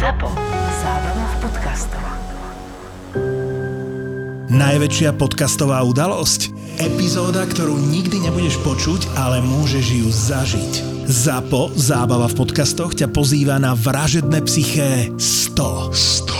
[0.00, 0.32] ZAPO.
[0.80, 2.04] Zábrná v podcastov.
[4.48, 6.56] Najväčšia podcastová udalosť?
[6.80, 10.72] Epizóda, ktorú nikdy nebudeš počuť, ale môžeš ju zažiť.
[11.04, 15.92] ZAPO, zábava v podcastoch, ťa pozýva na vražedné psyché 100.
[15.92, 16.39] 100.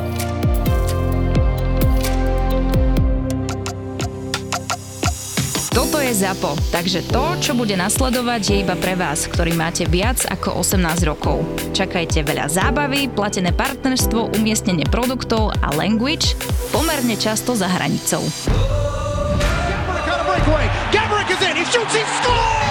[6.21, 11.01] ZAPO, takže to, čo bude nasledovať, je iba pre vás, ktorý máte viac ako 18
[11.09, 11.41] rokov.
[11.73, 16.37] Čakajte veľa zábavy, platené partnerstvo, umiestnenie produktov a language
[16.69, 18.21] pomerne často za hranicou.
[20.93, 21.57] Gabrick is in.
[21.57, 21.95] He shoots.
[21.95, 22.70] He.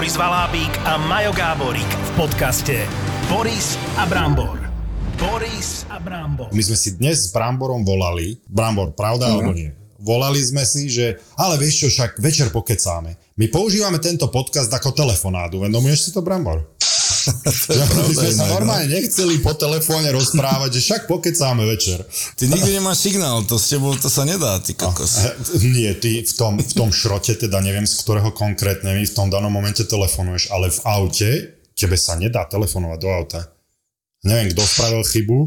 [0.00, 2.88] Boris Valábík a Majo Gáborík v podcaste
[3.28, 4.56] Boris a Brambor.
[5.20, 6.48] Boris a Brambor.
[6.56, 9.32] My sme si dnes s Bramborom volali, Brambor, pravda mm.
[9.36, 9.68] alebo nie?
[10.00, 13.12] Volali sme si, že ale vieš čo, však večer pokecáme.
[13.36, 16.64] My používame tento podcast ako telefonádu, vedomuješ si to, Brambor?
[18.08, 22.02] My sme sa normálne nechceli po telefóne rozprávať, že však pokecáme večer.
[22.36, 25.20] Ty nikdy nemáš signál, to s tebou to sa nedá, ty kokos.
[25.20, 29.14] Eh, Nie, ty v tom, v tom šrote, teda neviem z ktorého konkrétne mi v
[29.14, 31.30] tom danom momente telefonuješ, ale v aute
[31.76, 33.40] tebe sa nedá telefonovať do auta.
[34.20, 35.38] Neviem, kto spravil chybu,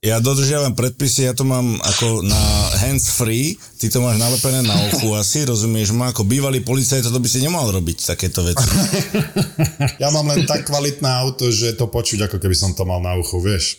[0.00, 2.40] Ja dodržiavam predpisy, ja to mám ako na
[2.80, 7.20] hands free, ty to máš nalepené na uchu asi, rozumieš ma, ako bývalý policajt, to
[7.20, 8.64] by si nemal robiť takéto veci.
[10.00, 13.12] Ja mám len tak kvalitné auto, že to počuť, ako keby som to mal na
[13.12, 13.76] uchu, vieš.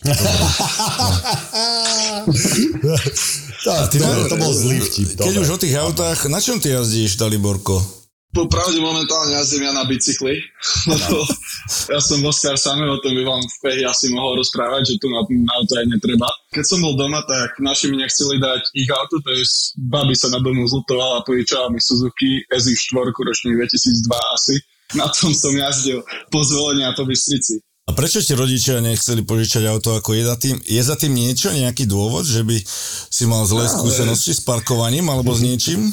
[3.66, 5.18] to, to, to bol zlý vtip.
[5.18, 8.01] Keď už o tých autách, na čom ty jazdíš, Daliborko?
[8.32, 10.40] Popravde momentálne jazdím ja na bicykli,
[10.92, 11.20] lebo
[11.92, 15.12] ja som Oskar Same, o tom by vám v Pehi asi mohol rozprávať, že tu
[15.12, 16.32] na, na auto aj netreba.
[16.48, 19.44] Keď som bol doma, tak naši mi nechceli dať ich auto, to je
[19.84, 24.56] babi sa na domu zlutovala a požičala mi Suzuki SX4 ročný 2002 asi.
[24.96, 26.00] Na tom som jazdil
[26.32, 27.60] po zvolení a po Bystrici.
[27.82, 30.54] A prečo ti rodičia nechceli požičať auto ako je za tým?
[30.62, 32.54] Je za tým niečo, nejaký dôvod, že by
[33.10, 35.90] si mal zlé skúsenosti s parkovaním alebo s niečím?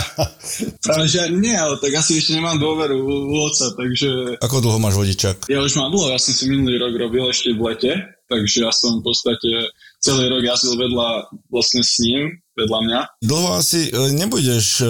[0.86, 4.78] Práve že nie, ale tak asi ešte nemám dôveru u, u otca, takže Ako dlho
[4.78, 5.50] máš vodičak?
[5.50, 7.92] Ja už mám dlho, ja som si minulý rok robil ešte v lete,
[8.28, 13.00] takže ja som v podstate celý rok jazdil vedľa, vlastne s ním, vedľa mňa.
[13.22, 14.86] Dlho asi e, nebudeš e,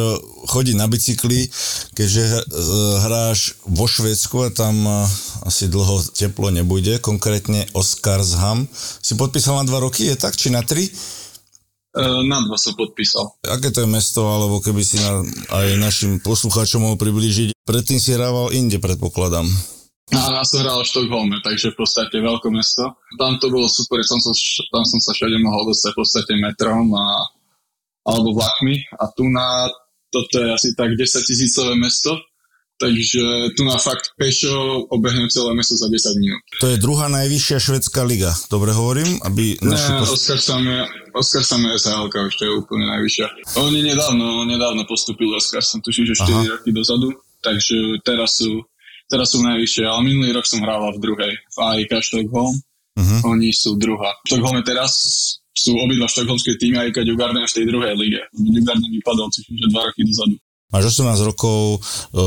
[0.48, 1.48] chodiť na bicykli,
[1.96, 2.40] keďže e,
[3.04, 4.84] hráš vo Švédsku a tam
[5.44, 8.68] asi dlho teplo nebude, konkrétne Oskarsham.
[9.00, 10.36] Si podpísal na dva roky, je tak?
[10.36, 10.88] Či na tri?
[11.98, 13.40] Na dva som podpísal.
[13.48, 17.56] Aké to je mesto, alebo keby si na, aj našim poslucháčom mohol priblížiť?
[17.64, 19.48] Predtým si hrával inde, predpokladám.
[20.08, 22.96] A som hral v Štokholme, takže v podstate veľké mesto.
[23.20, 24.32] Tam to bolo super, som sa,
[24.72, 27.28] tam som sa všade mohol dostať v podstate metrom a,
[28.08, 28.88] alebo vlakmi.
[28.96, 29.68] A tu na,
[30.08, 32.16] toto je asi tak 10 tisícové mesto,
[32.80, 36.40] takže tu na fakt pešo obehnem celé mesto za 10 minút.
[36.62, 38.32] To je druhá najvyššia švedská liga.
[38.48, 39.20] Dobre hovorím?
[39.20, 40.78] Aby Ne, naši pos- Oskar sa je,
[41.12, 43.26] Oskar sa je SHL, to je úplne najvyššia.
[43.60, 48.62] Oni nedávno, nedávno postupili Oskar, som tuším, že 4 roky dozadu, takže teraz sú,
[49.08, 52.54] teraz sú najvyššie, ale minulý rok som hrával v druhej, v AIK Stockholm,
[52.98, 53.22] Mhm.
[53.30, 54.10] oni sú druhá.
[54.26, 54.92] V Stockholme teraz
[55.54, 58.22] sú obidva štokholmské týmy, AIK Djurgården v tej druhej lige.
[58.34, 60.36] Djurgården vypadol, tuším, že 2 roky dozadu.
[60.68, 61.80] Máš 18 rokov,
[62.12, 62.20] uh,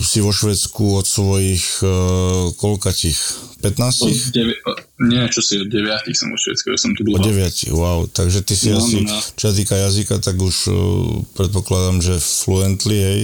[0.00, 1.90] si vo Švedsku od svojich uh,
[2.54, 3.18] koľkatých?
[3.60, 3.68] 15?
[4.02, 7.20] Od devi- o- nie, čo si, od 9 som vo Švedsku, ja som tu dlho.
[7.20, 8.08] 9, wow.
[8.08, 9.18] Takže ty si No, asi, no, no.
[9.36, 10.76] čo sa týka jazyka, tak už uh,
[11.36, 13.20] predpokladám, že fluently, hej,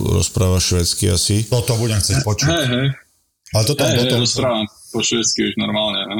[0.00, 1.44] rozprávaš švedsky asi.
[1.44, 2.48] Toto budem chcieť počuť.
[2.48, 2.86] Hej, hej,
[3.52, 6.18] Ale toto, hej, hej, toto, rozprávam po švedsky už normálne, no.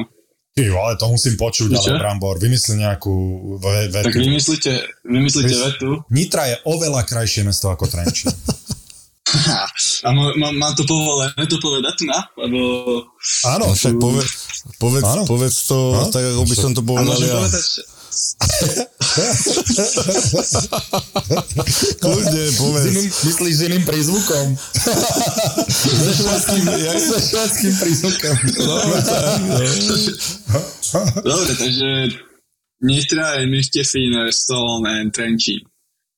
[0.56, 1.84] Ty, ale to musím počuť, Čo?
[1.86, 3.12] ale Brambor, vymysli nejakú
[3.58, 4.24] ve- Tak vetu.
[4.24, 4.72] vymyslíte,
[5.04, 8.32] vymyslíte Vys- vetu Nitra je oveľa krajšie mesto ako Trenčín.
[10.00, 12.24] a má, má, mám to povolené to povedať tu na?
[12.36, 12.58] Lebo...
[13.44, 14.28] Áno, No však povedz,
[14.78, 15.22] povedz, Áno.
[15.24, 16.08] povedz to Áno.
[16.08, 17.36] tak, ako by som to A povedal môžem ja.
[17.36, 17.64] povedať,
[21.96, 22.84] Kľudne, s povedz.
[22.86, 24.44] iným, myslíš s iným prízvukom?
[25.66, 28.34] So švedským, jak So švedským prízvukom.
[31.22, 31.88] Dobre, takže
[32.78, 33.44] Nitra je
[33.82, 35.60] finare stad än Trenčín.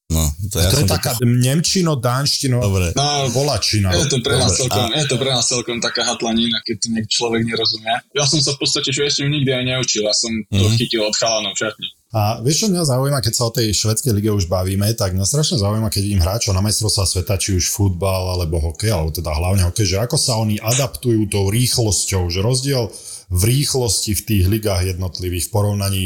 [0.09, 2.97] No, to, ja To je taká nemčino, dánštino, Dobre.
[2.97, 3.93] No, volačina.
[3.93, 6.77] Je to pre nás Dobre, celkom, a- je to pre nás celkom taká hatlanina, keď
[6.81, 7.93] to niekto človek nerozumie.
[8.11, 10.75] Ja som sa v podstate švedštinu nikdy aj neučil, ja som to Mhm.
[10.75, 11.89] chytil od chalanov v šatni.
[12.09, 15.29] A vieš, čo mňa zaujíma, keď sa o tej švedskej lige už bavíme, tak mňa
[15.29, 19.29] strašne zaujíma, keď vidím hráčov na majstrovstvá sveta, či už futbal alebo hokej, alebo teda
[19.29, 22.89] hlavne hokej, že ako sa oni adaptujú tou rýchlosťou, že rozdiel
[23.29, 26.05] v rýchlosti v tých ligách jednotlivých v porovnaní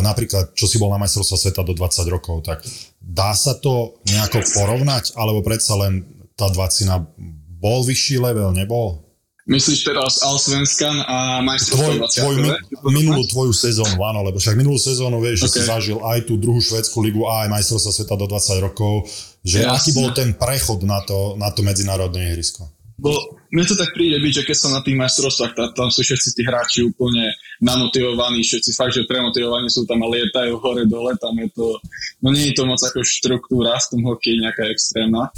[0.00, 2.64] napríklad, čo si bol na majstrovstvá sveta do 20 rokov, tak
[2.96, 6.88] dá sa to nejako porovnať, alebo predsa len tá 20
[7.60, 9.04] bol vyšší level, nebol?
[9.42, 12.22] Myslíš teraz Allsvenskan a majstrovstvo tvoj, 20.
[12.22, 12.50] tvoju, mi,
[12.94, 15.66] minulú tvoju sezónu, áno, lebo však minulú sezónu, vieš, že si Okay.
[15.66, 19.10] zažil aj tú druhú švedskú ligu a aj majstrovstvá sveta do 20 rokov,
[19.42, 19.74] že Jasné.
[19.74, 22.70] aký bol ten prechod na to, na to medzinárodné ihrisko.
[23.02, 23.10] Bo
[23.50, 26.38] mne to tak príde byť, že keď som na tých majstrovstvách, tá, tam sú všetci
[26.38, 31.34] tí hráči úplne namotivovaní, všetci fakt, že premotivovaní sú tam a lietajú hore dole, tam
[31.34, 31.82] je to,
[32.22, 35.34] no nie je to moc ako štruktúra v tom hokeji nejaká extrémna.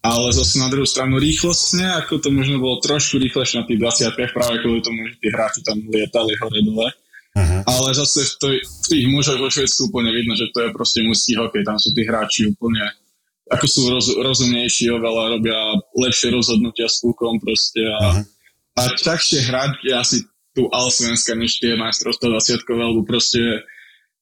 [0.00, 4.16] Ale zase na druhú stranu rýchlostne, ako to možno bolo trošku rýchlejšie na tých 20
[4.32, 6.88] práve kvôli tomu, že tí hráči tam lietali hore dole.
[7.30, 7.60] Uh-huh.
[7.68, 11.04] Ale zase v, toj, v tých mužoch vo Švedsku úplne vidno, že to je proste
[11.04, 12.82] mužský hokej, tam sú tí hráči úplne
[13.50, 15.58] ako sú roz, rozumnejší, oveľa robia
[15.98, 18.22] lepšie rozhodnutia s pukom proste a, Mhm.
[18.78, 20.16] a ťažšie hrať je asi
[20.54, 23.66] tu Allsvenska než tie majstrovstvá 20 alebo proste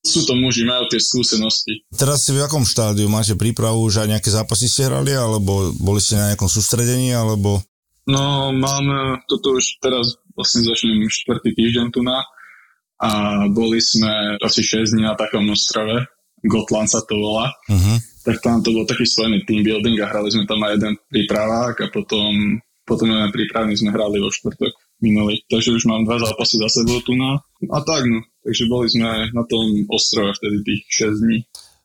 [0.08, 1.84] sú to muži, majú tie skúsenosti.
[1.92, 3.12] Teraz si v akom štádiu?
[3.12, 7.60] Máte prípravu, že aj nejaké zápasy ste hrali, alebo boli ste na nejakom sústredení, alebo...
[8.08, 12.24] No máme, toto už teraz vlastne začnem štvrtý týždeň tu na
[12.98, 13.10] a
[13.52, 16.08] boli sme asi 6 dní na takom ostrove,
[16.42, 17.52] Gotland sa to volá.
[17.70, 17.98] Uh-huh.
[18.26, 21.74] tak tam to bol taký spojený team building a hrali sme tam aj jeden prípravák
[21.84, 25.40] a potom, potom jeden prípravný sme hrali vo štvrtok minulý.
[25.46, 27.38] Takže už mám dva zápasy za sebou tu na.
[27.70, 28.18] A tak no.
[28.42, 31.38] Takže boli sme na tom ostrove vtedy tých 6 dní.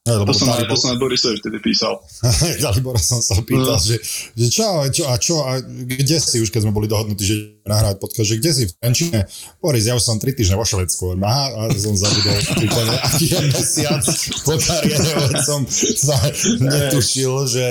[0.03, 1.95] Ja, To lebo som, Dalibor, to aj Borisovi vtedy písal.
[2.63, 3.79] Dalibora som sa pýtal, No.
[3.79, 4.03] že,
[4.35, 7.97] že čo, čo, a čo, a kde si už, keď sme boli dohodnutí, že nahrávať
[8.01, 9.19] podcast, že kde si v Trenčine?
[9.61, 11.15] Boris, ja už som tri týždne vo Švedsku.
[11.21, 14.03] Aha, a som zabudol úplne, aký je mesiac
[14.43, 16.17] po kariére, veď som sa
[16.59, 17.67] netušil, že,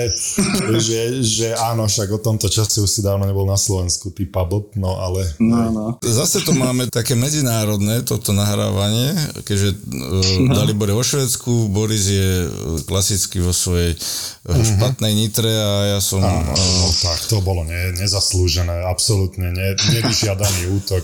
[0.79, 4.71] že, že áno, však o tomto čase už si dávno nebol na Slovensku, ty Pablo,
[4.79, 5.27] no ale...
[5.37, 5.85] No, no.
[6.01, 9.13] Zase to máme také medzinárodné, toto nahrávanie,
[9.45, 15.51] keďže uh, Dalibor je vo Švedsku, Boris je uh, klasicky vo svojej uh, špatnej nitre
[15.51, 16.23] a ja som...
[16.23, 21.03] Áno, Uh, no, tak to bolo ne, nezaslúžené, absolútne ne, nevyžiadaný útok.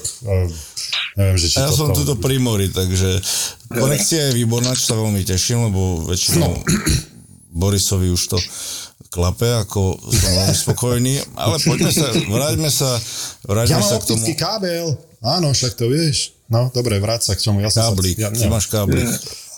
[1.17, 2.03] Neviem, že či ja som toto...
[2.03, 3.19] tuto pri mori, takže
[3.67, 6.63] konekcia je výborná, čo sa veľmi teším, lebo väčšinou No.
[7.49, 8.37] Borisovi už to
[9.09, 12.89] klape, ako som veľmi spokojný, ale poďme sa, vráťme sa,
[13.43, 14.23] vráťme Ja sa k tomu.
[14.37, 14.93] kábel.
[15.19, 16.37] Áno, však to vieš.
[16.47, 17.59] No, dobre, vráť sa k čomu.
[17.61, 19.05] Ja som Káblik, sa, ja, ty máš káblik.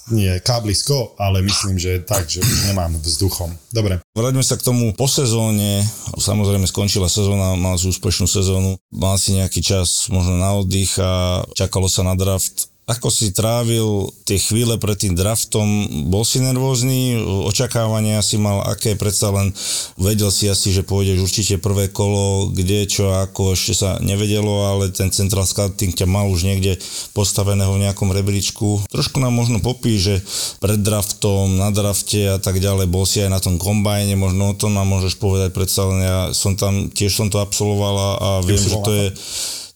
[0.10, 3.54] Nie, káblisko, ale myslím, že tak, že už nemám vzduchom.
[3.70, 4.02] Dobre.
[4.18, 5.86] Vráťme sa k tomu po sezóne.
[6.18, 11.44] Samozrejme skončila sezóna, mal si úspešnú sezónu, mal si nejaký čas možno na oddych a
[11.54, 12.71] čakalo sa na draft.
[12.92, 15.88] Ako si trávil tie chvíle pred tým draftom?
[16.12, 17.16] Bol si nervózny?
[17.48, 19.00] Očakávania si mal aké?
[19.00, 19.56] Predsa len
[19.96, 24.92] vedel si asi, že pôjdeš určite prvé kolo, kde, čo, ako, ešte sa nevedelo, ale
[24.92, 26.84] ten central scouting ťa mal už niekde
[27.16, 28.84] postaveného v nejakom rebríčku.
[28.92, 30.20] Trošku nám možno popí, že
[30.60, 34.58] pred draftom, na drafte a tak ďalej, bol si aj na tom kombajne, možno o
[34.58, 38.60] tom nám môžeš povedať, predsa len ja som tam, tiež som to absolvoval a, viem,
[38.60, 39.08] že to je,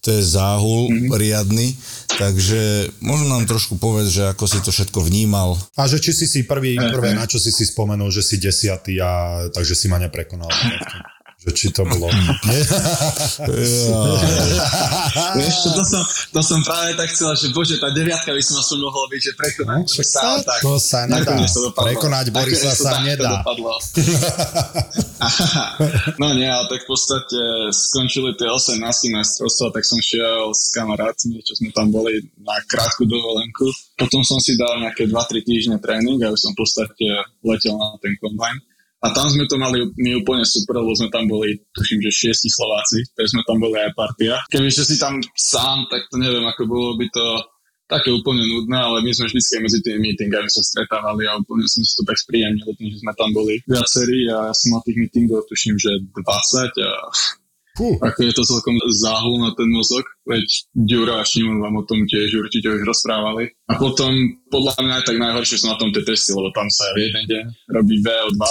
[0.06, 1.74] to je záhul riadny,
[2.22, 5.58] takže možno nám trošku povedz, že ako si to všetko vnímal.
[5.74, 9.02] A že či si si prvý, prvé, na čo si si spomenul, že si desiatý
[9.02, 10.54] a takže si ma neprekonal.
[11.46, 12.10] Že či to bolo...
[15.38, 16.02] Vieš, to, som,
[16.34, 19.32] to som práve tak chcel, že bože, tá deviatka by som aspoň mohol byť, že
[19.38, 19.86] prekonať.
[19.86, 21.38] No, sa, tak, to sa nedá.
[21.38, 21.70] to.
[21.70, 23.46] Prekonať Borisa sa nedá.
[26.22, 27.38] no nie, ale tak v podstate
[27.70, 28.82] skončili tie 18
[29.14, 33.70] majstrovstvá, tak som šiel s kamarátmi, čo sme tam boli na krátku dovolenku.
[34.02, 37.06] Potom som si dal nejaké 2-3 týždne tréning a už som v podstate
[37.46, 38.58] letel na ten kombajn.
[39.06, 42.50] A tam sme to mali my úplne super, lebo sme tam boli, tuším, že šiesti
[42.50, 44.42] Slováci, takže sme tam boli aj partia.
[44.50, 47.26] Keby si tam sám, tak to neviem, ako bolo by to
[47.86, 51.86] také úplne nudné, ale my sme vždy medzi tými meetingami sa stretávali a úplne sme
[51.86, 54.98] si to tak spríjemnili, tým, že sme tam boli viacerí a ja som na tých
[54.98, 56.26] meetingov tuším, že 20
[56.82, 56.92] a
[57.76, 57.92] Fú.
[58.00, 62.08] ako je to celkom záhul na ten mozog, veď Ďuro a Šimon vám o tom
[62.08, 63.52] tiež určite už rozprávali.
[63.68, 64.16] A potom,
[64.48, 67.46] podľa mňa tak najhoršie sú na tom tie testy, lebo tam sa jeden deň
[67.76, 68.44] robí VO2,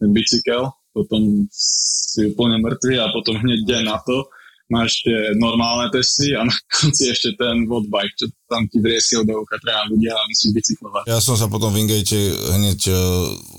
[0.00, 4.26] ten bicykel, potom si úplne mŕtvy a potom hneď deň na to
[4.70, 9.42] máš tie normálne testy a na konci ešte ten bike, čo tam ti vrieske do
[9.42, 11.10] ucha treba ľudia a musíš bicyklovať.
[11.10, 12.96] Ja som sa potom v Ingate hneď uh,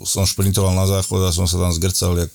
[0.08, 2.32] som šprintoval na záchod a som sa tam zgrcal, jak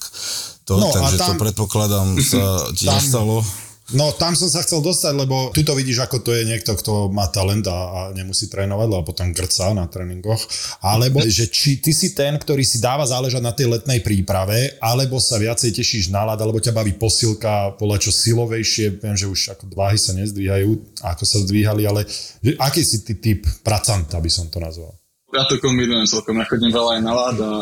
[0.69, 3.41] to, No, takže tam- to predpokladám sa ti Tam- nastalo.
[3.95, 7.07] No tam som sa chcel dostať, lebo tu to vidíš, ako to je niekto, kto
[7.15, 10.43] má talent a, a nemusí trénovať, lebo potom grca na tréningoch.
[10.83, 15.23] Alebo, že či ty si ten, ktorý si dáva záležať na tej letnej príprave, alebo
[15.23, 19.71] sa viacej tešíš na alebo ťa baví posilka, podľa čo silovejšie, viem, že už ako
[19.71, 22.03] váhy sa nezdvíhajú, ako sa zdvíhali, ale
[22.43, 24.99] že, aký si ty typ pracanta, by som to nazval?
[25.31, 27.53] Ja to kombinujem celkom, ja chodím veľa aj na ľad a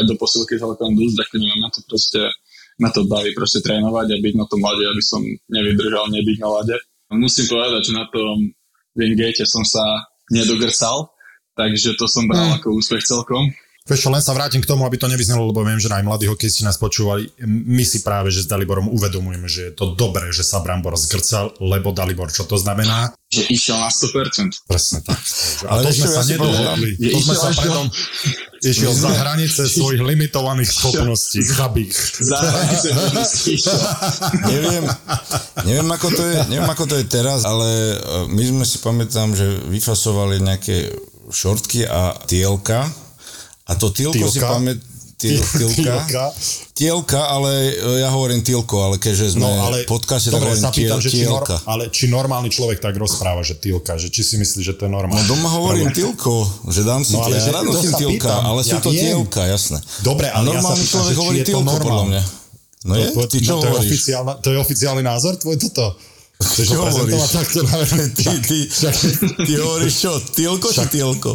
[0.00, 2.20] aj do posilky celkom dosť, ako nemám na to proste,
[2.80, 6.48] na to baví proste trénovať a byť na tom lade, aby som nevydržal nebyť na
[6.60, 6.76] lade.
[7.14, 8.50] Musím povedať, že na tom
[8.98, 9.82] Wingate som sa
[10.30, 11.14] nedogrcal,
[11.54, 13.50] takže to som bral ako úspech celkom.
[13.84, 16.24] Vieš čo, len sa vrátim k tomu, aby to nevyznelo, lebo viem, že aj mladí
[16.24, 17.28] hokejisti nás počúvali.
[17.44, 21.52] My si práve, že s Daliborom uvedomujeme, že je to dobré, že sa Brambor zgrcal,
[21.60, 23.12] lebo Dalibor, čo to znamená?
[23.28, 24.64] Že išiel na 100%.
[24.64, 25.20] Presne tak.
[25.68, 26.90] A Ale to sme ja sa si nedohodli.
[26.96, 27.86] To sme sa predom...
[28.64, 31.44] Išiel za hranice svojich limitovaných schopností.
[31.44, 31.92] Chabých.
[32.24, 32.88] Za hranice
[34.48, 34.84] neviem,
[35.68, 37.96] neviem, ako to je, neviem, ako to je teraz, ale e,
[38.32, 40.96] my sme si pamätám, že vyfasovali nejaké
[41.28, 42.88] šortky a tielka
[43.68, 44.93] a to tielko si pamätám,
[45.24, 46.24] tiel, tielka, Tielka.
[46.72, 50.96] tielka, ale e, ja hovorím tielko, ale keďže sme No ale, podcaste, tak hovorím tiel,
[50.98, 51.56] že či, nor, tielka.
[51.64, 54.90] ale či normálny človek tak rozpráva, že tielka, že či si myslí, že to je
[54.90, 55.24] No normálne.
[55.24, 55.96] doma hovorím Dobre.
[55.96, 56.34] tielko,
[56.68, 58.90] že dám si No, no, ale ja rád nosím tielka, pýtam, ale sú ja to
[58.90, 59.00] viem.
[59.02, 59.78] tielka, jasné.
[60.00, 62.22] Dobre, ale A ja sa normálny pýtam, človek hovorí tielko, podľa mňa.
[62.84, 63.06] No je?
[63.08, 63.96] To, Ty čo to, je
[64.38, 65.96] to je oficiálny názor tvoj toto?
[66.34, 67.30] Chceš Čo hovoríš?
[67.30, 67.78] takto na
[68.10, 68.58] Ty, ty,
[69.40, 71.30] ty hovoríš čo, tielko či tielko?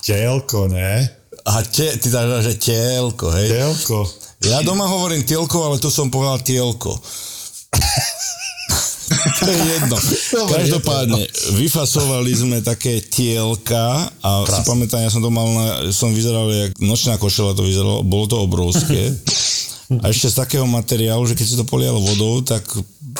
[0.00, 1.04] Tielko, ne?
[1.44, 3.48] A te, ty dáš, že tielko, hej?
[3.52, 4.08] Tielko.
[4.48, 6.96] Ja doma hovorím tielko, ale tu som povedal tielko.
[9.40, 9.96] to je jedno.
[10.48, 11.20] Každopádne,
[11.60, 16.72] vyfasovali sme také tielka a si pamätám, ja som to mal, na, som vyzeral jak
[16.80, 19.12] nočná košela to vyzeralo, bolo to obrovské.
[20.02, 22.64] A ešte z takého materiálu, že keď si to polialo vodou, tak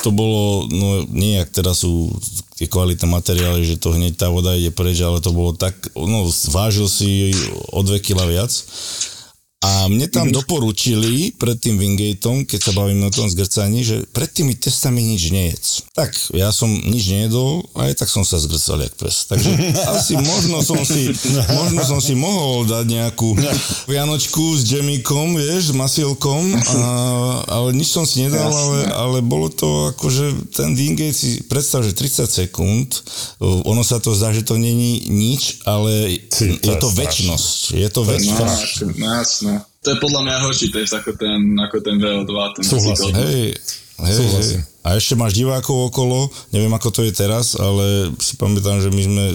[0.03, 2.11] to bolo, no nie jak teraz sú
[2.59, 6.27] tie kvalitné materiály, že to hneď tá voda ide preč, ale to bolo tak, no
[6.51, 7.31] vážil si
[7.71, 8.51] o 2 kg viac.
[9.63, 14.29] A mne tam doporučili pred tým Wingateom, keď sa bavíme o tom zgrcaní, že pred
[14.29, 15.67] tými testami nič nejedz.
[15.95, 19.25] Tak, ja som nič nejedol, aj tak som sa zgrcal jak pes.
[19.25, 19.49] Takže
[19.95, 21.09] asi možno som si,
[21.49, 23.33] možno som si mohol dať nejakú
[23.91, 26.77] vianočku s džemíkom, vieš, s masilkom, a,
[27.49, 31.97] ale nič som si nedal, ale, ale bolo to akože ten Wingate si predstav, že
[31.97, 33.01] 30 sekúnd,
[33.41, 37.73] ono sa to zdá, že to není nič, ale je to väčnosť.
[37.73, 38.73] Je to No, väčnosť.
[39.85, 42.33] To je podľa mňa horší test ako ten, ako ten VO2.
[42.57, 43.13] Ten Súhlasím.
[43.13, 43.53] Hej,
[44.01, 44.61] hej, Súhlasím.
[44.65, 44.73] hej.
[44.85, 49.01] A ešte máš divákov okolo, neviem ako to je teraz, ale si pamätám, že my
[49.01, 49.25] sme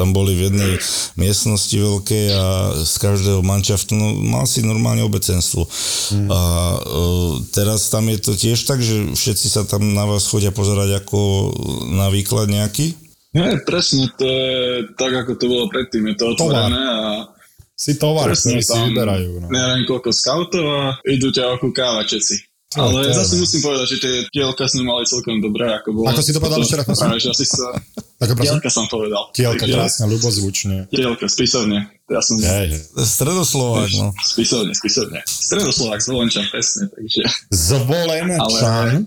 [0.00, 0.80] tam boli v jednej
[1.20, 2.46] miestnosti veľkej a
[2.88, 5.68] z každého manšaftu no, mal si normálne obecenstvo.
[6.08, 6.28] Hmm.
[6.32, 6.40] A
[6.80, 11.04] uh, teraz tam je to tiež tak, že všetci sa tam na vás chodia pozerať
[11.04, 11.52] ako
[11.92, 12.96] na výklad nejaký?
[13.36, 16.06] Nie, presne, to je tak, ako to bolo predtým.
[16.06, 17.33] Je to otvorené a
[17.74, 19.30] Si tovar, presne ktorý si vyberajú.
[19.42, 19.46] No.
[19.50, 22.36] neviem koľko scoutov a idú ťa okúkávať všetci.
[22.74, 26.10] No, Ale je- zase musím povedať, že tie tielka sme mali celkom dobré, ako bolo.
[26.10, 27.06] Ako si to povedal ešte raz, prosím?
[27.06, 27.64] Práve, že asi sa...
[28.24, 28.56] Ako prosím?
[28.58, 29.22] Tielka som povedal.
[29.34, 30.76] Tielka, krásne, ľubozvučne.
[30.90, 31.78] Tielka, spisovne.
[32.10, 32.78] Ja som Hej.
[32.94, 34.10] Stredoslovák, no.
[34.22, 35.18] Spisovne, spisovne.
[35.26, 37.22] Stredoslovák, Zvolenčan, presne, takže...
[37.50, 39.06] Zvolenčan.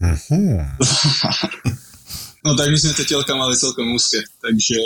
[2.46, 4.78] No tak my sme tie tielka mali celkom úzke, takže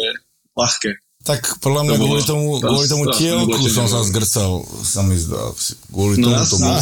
[0.57, 0.91] ľahké.
[1.23, 4.02] Tak podľa mňa To bolo- kvôli tomu, to- kvôli tomu to- to tielku som sa
[4.02, 4.52] zgrcal,
[4.83, 5.55] sa mi zdá.
[5.87, 6.81] Kvôli No tomu to bolo.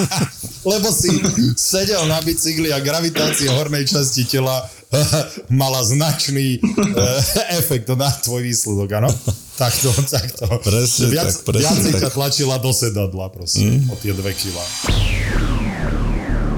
[0.74, 1.14] Lebo si
[1.54, 4.66] sedel na bicykli a gravitácia hornej časti tela
[5.52, 7.20] mala značný eh,
[7.54, 9.10] efekt na tvoj výsledok, áno?
[9.54, 10.46] Takto, takto.
[10.58, 12.00] Presne viac, tak, presne viac si tak.
[12.02, 13.90] ťa tlačila do sedadla, prosím, mm.
[13.90, 14.64] o tie dve kila.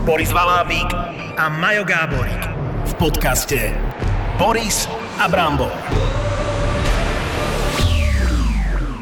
[0.03, 0.89] Boris Valábík
[1.37, 2.43] a Majo Gáborík
[2.87, 3.59] v podcaste
[4.37, 5.73] Boris a Brambor.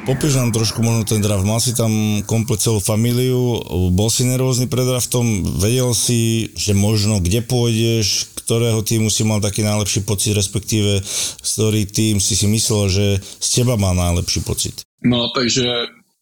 [0.08, 1.44] Popíš nám trošku možno ten draft.
[1.44, 3.60] Mal si tam komplet celú familiu,
[3.92, 9.44] bol si nervózny pred draftom, vedel si, že možno kde pôjdeš, ktorého týmu si mal
[9.44, 14.48] taký najlepší pocit, respektíve z ktorý tým si si myslel, že z teba má najlepší
[14.48, 14.80] pocit.
[15.04, 15.68] No takže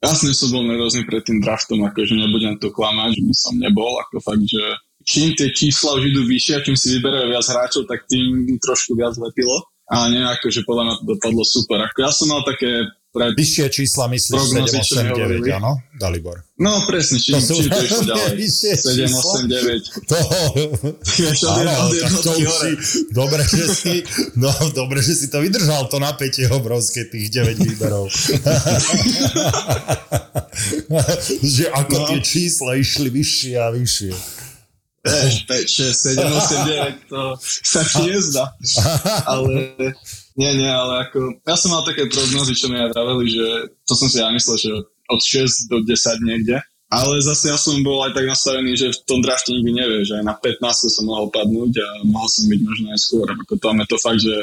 [0.03, 4.03] jasne som bol nervózny pred tým draftom, akože nebudem to klamať, že by som nebol,
[4.03, 8.03] ako fakt, že čím tie čísla už idú vyššie, čím si vyberajú viac hráčov, tak
[8.11, 9.63] tým trošku viac lepilo.
[9.87, 11.79] A nejako, že podľa mňa to dopadlo super.
[11.81, 12.69] Ako ja som mal také
[13.11, 13.33] pred...
[13.33, 15.49] Vyššie čísla myslíš Prognozy, čo mi 7, 8, 9, hovorili.
[15.53, 15.73] áno?
[15.95, 16.37] Dalibor.
[16.57, 18.35] No presne, čím, To sú čím to išlo ďalej.
[18.35, 19.23] vyššie 7, čísla.
[19.23, 20.11] 8, 9.
[20.11, 20.17] To,
[21.49, 22.71] áno, tak to už si,
[23.09, 23.95] dobre, že si,
[24.35, 28.11] no, dobre, že si to vydržal, to napätie obrovské, tých 9 výberov.
[31.47, 32.07] že ako No.
[32.09, 34.13] tie čísla išli vyššie a vyššie.
[35.07, 36.67] Vieš, 5, 6, 7, 8,
[37.07, 38.45] 9, to sa nezdá.
[39.23, 39.79] Ale
[40.35, 43.47] nie, nie, ale ako, ja som mal také prognozy, čo mi aj vraveli, že
[43.87, 44.73] to som si ja myslel, že
[45.07, 46.59] od 6 do 10 niekde.
[46.87, 50.15] Ale zase ja som bol aj tak nastavený, že v tom drafte nikdy nevieš, že
[50.23, 53.27] aj na 15 som mohol padnúť a mohol som byť možno aj skôr.
[53.27, 54.35] Ako tam je to fakt, že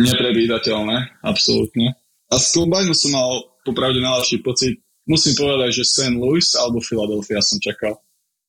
[0.00, 1.92] nepredvídateľné, absolútne.
[2.32, 3.28] A z kombajnu som mal
[3.60, 4.80] popravde najlepší pocit.
[5.04, 6.16] Musím povedať, že St.
[6.16, 8.00] Louis alebo Philadelphia som čakal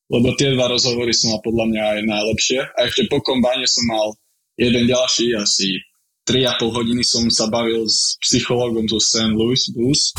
[0.08, 2.60] lebo tie dva rozhovory som mal podľa mňa aj najlepšie.
[2.64, 4.16] A ešte po kombáne som mal
[4.56, 5.80] jeden ďalší, asi
[6.28, 9.32] 3,5 hodiny som sa bavil s psychológom zo St.
[9.32, 10.12] Louis Blues,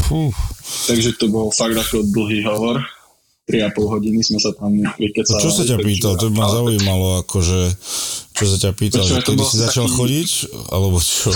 [0.88, 2.80] takže to bol fakt ako dlhý hovor.
[3.48, 5.40] 3,5 hodiny sme sa tam vykecali.
[5.40, 6.20] čo sa ťa pýtal?
[6.20, 7.60] To by ma zaujímalo, akože,
[8.36, 10.30] čo sa ťa pýtal, že kedy si začal taký- chodiť,
[10.68, 11.32] alebo čo?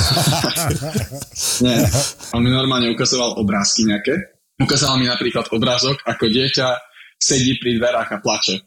[1.65, 1.89] Nie,
[2.37, 4.13] on mi normálne ukazoval obrázky nejaké.
[4.61, 6.92] Ukázal mi napríklad obrázok, ako dieťa
[7.23, 8.59] sedí pri dverách a plače.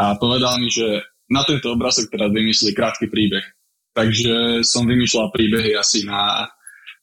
[0.00, 3.44] A povedal mi, že na tento obrázok teraz vymyslí krátky príbeh.
[3.92, 6.48] Takže som vymýšľal príbehy asi na,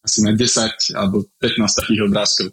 [0.02, 2.50] asi na 10 alebo 15 takých obrázkov.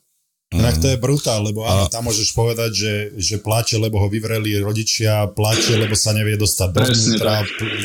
[0.53, 4.61] Tak to je brutál, lebo áno, tam môžeš povedať, že, že plače, lebo ho vyvreli
[4.61, 7.33] rodičia, plače, lebo sa nevie dostať Presne dovnútra.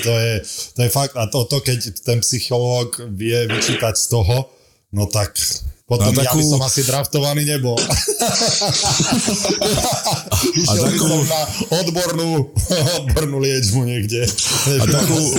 [0.03, 0.33] To je,
[0.75, 4.51] to je fakt, a to, to keď ten psychológ vie vyčítať z toho,
[4.91, 5.39] no tak
[5.87, 7.79] potom A ja by takú- som asi draftovaný nebol.
[10.51, 11.41] Išiel by takú- som na
[11.79, 12.51] odbornú,
[12.99, 14.27] odbornú liečbu niekde.
[14.77, 15.31] A takú-.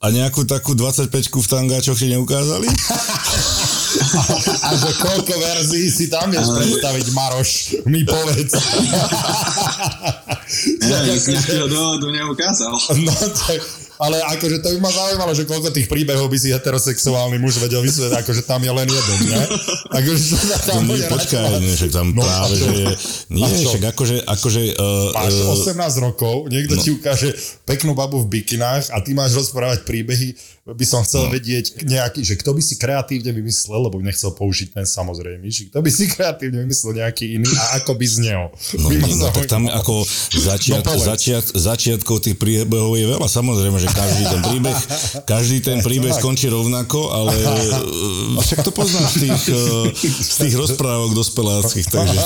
[0.00, 2.64] A nejakú takú 25 v tangáčoch ti neukázali?
[4.66, 7.50] A že koľko verzií si tam vieš predstaviť, Maroš?
[7.84, 8.56] Mi povedz.
[10.80, 12.72] Ja, z nejakého dôvodu neukázal.
[12.98, 13.60] No tak,
[14.02, 17.78] ale akože to by ma zaujímalo, že koľko tých príbehov by si heterosexuálny muž vedel
[17.80, 19.44] vysvetliť, akože tam je len jeden, ne?
[19.94, 22.66] Akože sa tam nie, počkaj, nie, však tam No, práve, že
[23.30, 26.82] nie, však akože, akože uh, Máš uh, 18 rokov, niekto no.
[26.82, 27.30] ti ukáže
[27.62, 31.30] peknú babu v bikinách a ty máš rozprávať príbehy, by som chcel No.
[31.30, 35.70] vedieť nejaký, že kto by si kreatívne vymyslel, lebo by nechcel použiť ten samozrejmý, že
[35.70, 38.50] kto by si kreatívne vymyslel nejaký iný a ako by znel.
[38.78, 40.02] No, By nie, no tak tam ako
[40.34, 43.26] začiat, No, začiat, začiatkov tých príbehov je veľa.
[43.26, 44.78] Samozrejme, že každý ten príbeh,
[45.24, 47.32] každý ten príbeh skončí rovnako, ale
[48.36, 52.18] uh, však to poznáš z tých, uh, z tých rozprávok dospeláckých, takže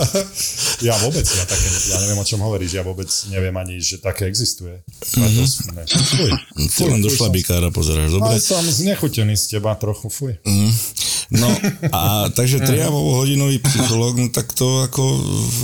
[0.88, 4.30] ja vôbec, ja, také, ja neviem, o čom hovoríš, ja vôbec neviem ani, že také
[4.30, 4.80] existuje.
[5.18, 5.46] Mm-hmm.
[5.90, 6.30] Fuj,
[6.70, 8.38] ty len do fuj, šlabíkára pozeráš, dobre?
[8.38, 10.32] Ale som znechutený z teba trochu, fuj.
[11.32, 11.48] No
[11.96, 15.60] a takže 3,5 hodinový psychológ, no tak to ako v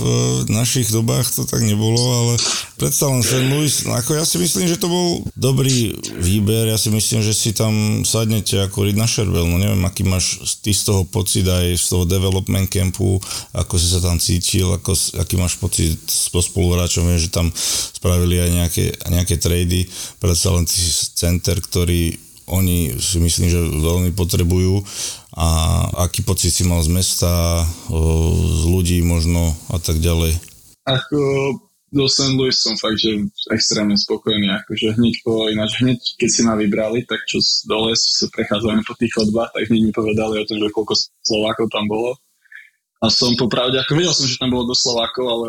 [0.49, 2.33] našich dobách to tak nebolo, ale
[2.81, 3.45] predsa len St.
[3.53, 7.35] Louis, no ako ja si myslím, že to bol dobrý výber, ja si myslím, že
[7.35, 11.75] si tam sadnete ako Reed na no neviem, aký máš ty z toho pocit aj
[11.75, 13.19] z toho development campu,
[13.51, 17.51] ako si sa tam cítil, ako, s- aký máš pocit so spoluhráčom, viem, že tam
[17.93, 19.85] spravili aj nejaké, nejaké trady,
[20.23, 20.81] predsa len si
[21.13, 22.15] center, ktorý
[22.49, 24.81] oni si myslím, že veľmi potrebujú.
[25.37, 25.47] A
[26.09, 27.29] aký pocit si mal z mesta,
[28.49, 30.35] z ľudí možno a tak ďalej.
[30.89, 31.19] Ako
[31.89, 32.37] do St.
[32.37, 33.17] Louis som fakt, že
[33.49, 37.97] extrémne spokojný, akože hneď po, ináč hneď keď si ma vybrali, tak čo z dole
[37.97, 40.93] sa prechádzame po tých chodbách, tak hneď mi povedali o tom, že koľko
[41.25, 42.13] Slovákov tam bolo.
[43.01, 45.47] A som popravde, ako vedel som, že tam bolo dosť Slovákov, ale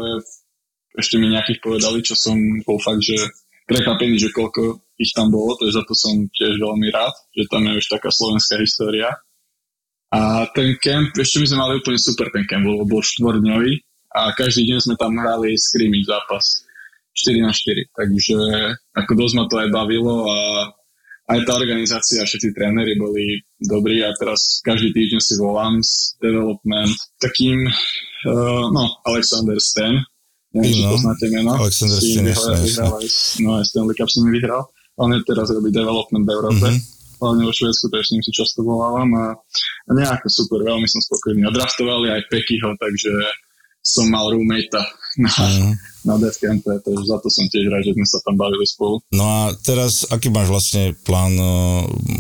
[0.97, 3.19] ešte mi nejakých povedali, čo som bol fakt, že
[3.69, 7.69] prekvapený, že koľko ich tam bolo, takže za to som tiež veľmi rád, že tam
[7.69, 9.13] je už taká slovenská história.
[10.11, 14.35] A ten kemp, ešte my sme mali úplne super ten kemp, bol, bol štvordňový a
[14.35, 16.67] každý deň sme tam hrali scrimmage zápas
[17.15, 18.37] 4 na 4, takže
[18.97, 20.39] ako dosť ma to aj bavilo a
[21.31, 26.91] aj tá organizácia, všetci tréneri boli dobrí a teraz každý týždeň si volám s development
[27.23, 27.71] takým,
[28.27, 29.95] uh, no, Alexander Stan,
[30.51, 31.55] neviem, či No, poznáte meno.
[31.55, 32.59] Alexander Stan, jasné,
[33.47, 34.67] no aj Stanley Cup si mi vyhral.
[34.99, 36.67] On je teraz robí development v Európe.
[36.67, 36.81] Mhm.
[37.21, 39.27] Hlavne vo Švedsku, takže s ním si často volávam a,
[39.87, 41.45] a nejako super, veľmi som spokojný.
[41.45, 43.13] A draftovali aj Pekyho, takže
[43.81, 44.77] som mal roommate
[45.19, 45.73] na, Mhm.
[46.07, 49.03] na Death Campe, takže za to som tiež rád, že sme sa tam bavili spolu.
[49.11, 51.35] No a teraz, aký máš vlastne plán?
[51.35, 51.53] o,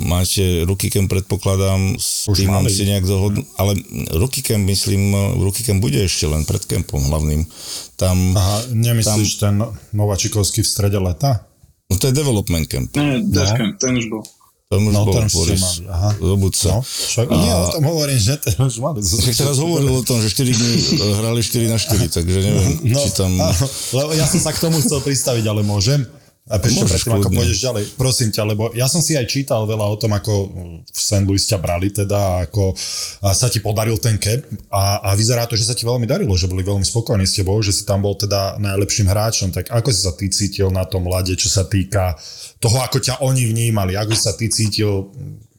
[0.04, 3.78] Máte Rookie Camp, predpokladám, s Už týmom si nejak dohodnú, ale
[4.12, 7.46] Rookie Camp, myslím, o, Rookie Camp bude ešte len pred kempom hlavným.
[7.94, 11.46] Tam, Aha, nemyslíš ten Novačikovský v strede leta?
[11.86, 12.90] no to je development camp.
[12.94, 13.58] Nie, Death No.
[13.58, 14.22] Camp, ten už bol.
[14.70, 16.14] Tam už No, bol Boris aha.
[16.14, 16.78] Zobudca.
[16.78, 19.02] No, však, nie, o tom hovorím, že to už mali.
[19.18, 22.72] Však teraz hovoril o tom, že 4 dní eh, hrali 4 na 4, takže neviem,
[22.94, 23.34] No, či tam...
[23.34, 23.66] áno,
[23.98, 26.06] lebo ja som sa k tomu chcel pristaviť, ale môžem.
[26.50, 29.86] A ešte predtým, ako pôjdeš ďalej, prosím ťa, lebo ja som si aj čítal veľa
[29.86, 30.50] o tom, ako
[30.82, 31.22] v St.
[31.22, 32.74] Louis ťa brali teda, ako
[33.22, 36.34] a sa ti podaril ten cap a, a vyzerá to, že sa ti veľmi darilo,
[36.34, 39.94] že boli veľmi spokojní s tebou, že si tam bol teda najlepším hráčom, tak ako
[39.94, 42.18] si sa ty cítil na tom lade, čo sa týka
[42.58, 45.06] toho, ako ťa oni vnímali, ako si sa ty cítil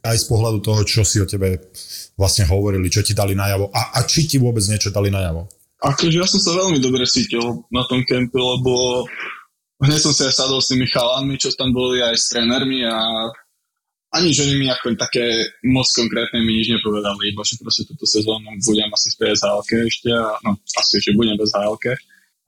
[0.04, 1.72] aj z pohľadu toho, čo si o tebe
[2.20, 5.48] vlastne hovorili, čo ti dali najavo a, a či ti vôbec niečo dali najavo.
[5.82, 9.02] Akože ja som sa veľmi dobre cítil na tom kempe, lebo
[9.82, 12.98] hneď som sa aj sadol s tými chalanmi, čo tam boli aj s trénermi a
[14.12, 18.04] ani že oni mi ako také moc konkrétne mi nič nepovedali, iba že proste túto
[18.04, 21.96] sezónu budem asi bez HLK ešte, a, no asi, že budem bez HLK.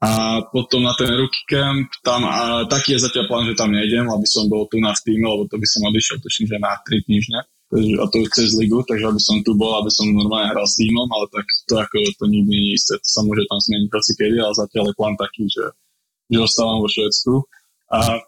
[0.04, 4.04] A potom na ten rookie camp, tam a taký je zatiaľ plán, že tam nejdem,
[4.04, 6.76] aby som bol tu na v týme, lebo to by som odišiel, tuším, že na
[6.84, 7.40] 3 týždne.
[7.72, 11.08] A to cez ligu, takže aby som tu bol, aby som normálne hral s týmom,
[11.08, 14.36] ale tak to ako to nikdy nie isté, to sa môže tam zmeniť hoci kedy,
[14.44, 15.64] ale zatiaľ je plán taký, že,
[16.30, 17.44] že ostávam vo Švedsku.
[17.94, 18.18] A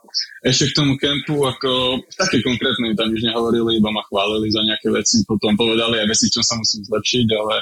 [0.46, 4.94] ešte k tomu kempu, ako také konkrétne tam nič nehovorili, iba ma chválili za nejaké
[4.94, 7.54] veci, potom povedali aj veci, čo sa musím zlepšiť, ale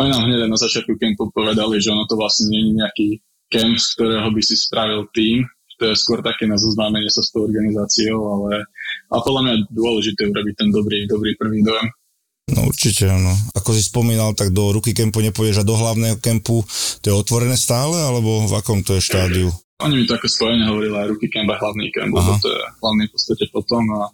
[0.00, 3.08] oni nám hneď na začiatku kempu povedali, že ono to vlastne nie je nejaký
[3.52, 5.44] kemp, z ktorého by si spravil tým,
[5.78, 8.64] to je skôr také na zoznámenie sa s tou organizáciou, ale
[9.10, 11.86] a podľa mňa je dôležité urobiť ten dobrý, dobrý prvý dojem.
[12.54, 13.32] No určite, áno.
[13.56, 16.62] Ako si spomínal, tak do ruky kempu nepoješ a do hlavného kempu
[17.00, 19.48] to je otvorené stále, alebo v akom to je štádiu?
[19.82, 22.38] Oni mi to ako spojene hovorili aj ruky camp a hlavný Aha.
[22.38, 24.06] to je hlavný v podstate potom a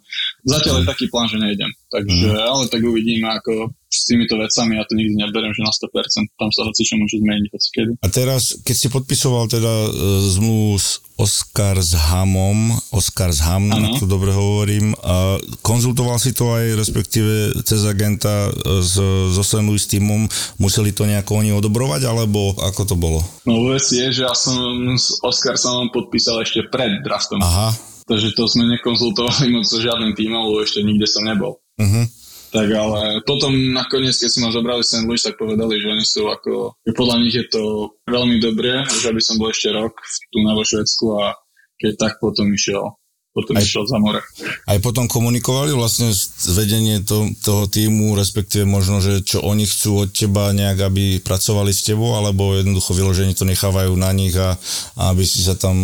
[0.45, 1.71] zatiaľ je taký plán, že nejdem.
[1.91, 6.31] Takže, ale tak uvidíme, ako s týmito vecami, ja to nikdy neberiem, že na 100%,
[6.39, 7.91] tam sa hoci čo môže zmeniť, hoci kedy.
[7.99, 9.89] A teraz, keď si podpisoval teda e,
[10.31, 16.31] zmluvu s Oscar s Hamom, Oscar s Ham, ak to dobre hovorím, a konzultoval si
[16.31, 18.95] to aj respektíve cez agenta e, s,
[19.35, 19.67] so St.
[19.67, 23.19] Louis týmom, museli to nejako oni odobrovať, alebo ako to bolo?
[23.43, 24.55] No vec je, že ja som
[24.95, 27.75] s Oscarsonom podpísal ešte pred draftom, Aha,
[28.05, 31.59] takže to sme nekonzultovali moc so žiadnym tímom, lebo ešte nikde som nebol.
[31.77, 32.05] uh-huh.
[32.51, 35.07] Tak ale potom nakoniec, keď si ma zobrali St.
[35.07, 39.07] Louis, tak povedali, že oni sú ako, že podľa nich je to veľmi dobré, že
[39.07, 39.95] aby som bol ešte rok
[40.27, 41.31] tu na vo Švedsku a
[41.79, 42.91] keď tak potom išiel,
[43.31, 44.19] potom Aj- išiel za more.
[44.67, 50.03] Aj potom komunikovali vlastne z- vedenie to, toho týmu, respektíve možno, že čo oni chcú
[50.03, 54.59] od teba nejak, aby pracovali s tebou, alebo jednoducho vyložení to nechávajú na nich a,
[54.99, 55.75] a aby si sa tam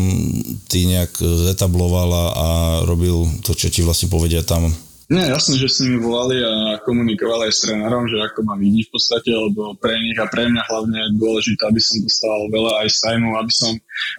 [0.67, 2.47] ty nejak zetabloval a, a
[2.83, 4.67] robil to, čo ti vlastne povedia tam.
[5.07, 8.83] Nie, jasné, že s nimi volali a komunikovali aj s trénerom, že ako ma vidí
[8.83, 12.83] v podstate, lebo pre nich a pre mňa hlavne je dôležité, aby som dostal veľa
[12.83, 13.71] aj time aby som,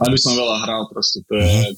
[0.08, 1.20] aby som veľa hral proste.
[1.28, 1.76] To je,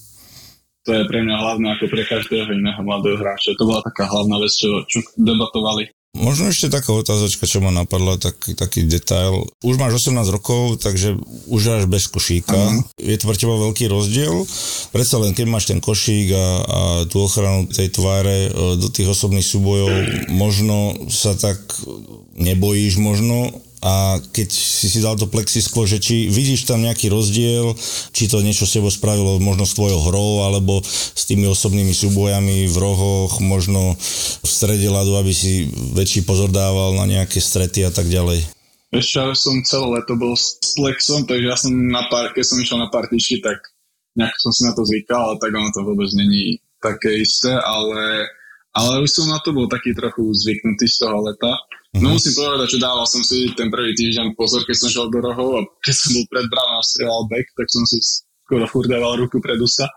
[0.91, 3.55] to je pre mňa hlavné ako pre každého iného mladého hráča.
[3.55, 5.87] To bola taká hlavná vec, čo, čo debatovali.
[6.11, 9.47] Možno ešte taká otázočka, čo ma napadla, taký, taký detail.
[9.63, 11.15] Už máš 18 rokov, takže
[11.47, 12.59] už hráš bez košíka.
[12.59, 12.99] Mhm.
[12.99, 14.43] Je to pre teba veľký rozdiel.
[14.91, 19.15] Predsa len, keď máš ten košík a, a tú ochranu tej tváre e, do tých
[19.15, 21.63] osobných súbojov, možno sa tak
[22.35, 27.73] nebojíš možno a keď si si dal to plexisklo, že či vidíš tam nejaký rozdiel,
[28.13, 32.69] či to niečo s tebou spravilo možno s tvojou hrou, alebo s tými osobnými súbojami
[32.69, 33.97] v rohoch, možno
[34.45, 38.45] v strede ľadu, aby si väčší pozor dával na nejaké strety a tak ďalej.
[38.91, 42.59] Ešte ja som celé leto bol s Plexom, takže ja som na pár, keď som
[42.59, 43.63] išiel na partičky, tak
[44.19, 48.27] nejak som si na to zvykal, ale tak ono to vôbec není také isté, ale,
[48.71, 51.59] ale už som na to bol taký trochu zvyknutý z toho leta.
[51.99, 55.19] No musím povedať, že dával som si ten prvý týždeň pozor, keď som šiel do
[55.19, 57.99] rohov a keď som bol pred bránou a strieľal back, tak som si
[58.47, 59.91] skoro furt dával ruku pred ústa.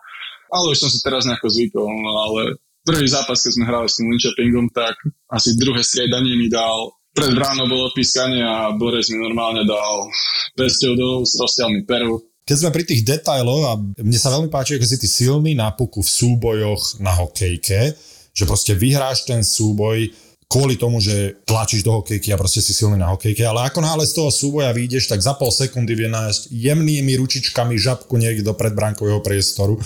[0.50, 2.42] Ale už som si teraz nejako zvykol, no ale
[2.82, 4.98] prvý zápas, keď sme hrali s tým Linköpingom, tak
[5.30, 10.10] asi druhé striedanie mi dal pred bránou bolo odpískanie a Borec mi normálne dal
[10.58, 12.18] pesťou do úst, roztiaľ mi peru.
[12.44, 15.72] Keď sme pri tých detailoch a mne sa veľmi páči, ako si ty silný na
[15.72, 17.96] puku v súbojoch na hokejke,
[18.34, 20.10] že proste vyhráš ten súboj
[20.54, 24.06] kvôli tomu, že tlačíš do hokejky a proste si silný na hokejke, ale ako náhle
[24.06, 28.54] z toho súboja vyjdeš, tak za pol sekundy vie nájsť jemnými ručičkami žabku niekde do
[28.54, 29.82] predbránkového priestoru.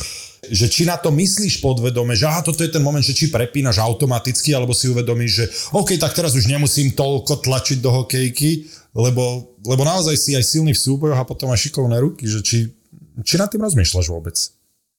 [0.47, 3.79] Že či na to myslíš podvedome, že aha, toto je ten moment, že či prepínaš
[3.79, 9.55] automaticky, alebo si uvedomíš, že OK, tak teraz už nemusím toľko tlačiť do hokejky, lebo,
[9.63, 12.75] lebo naozaj si aj silný v súbojoch a potom aj šikovné ruky, že či,
[13.23, 14.56] či nad tým rozmýšľaš vôbec?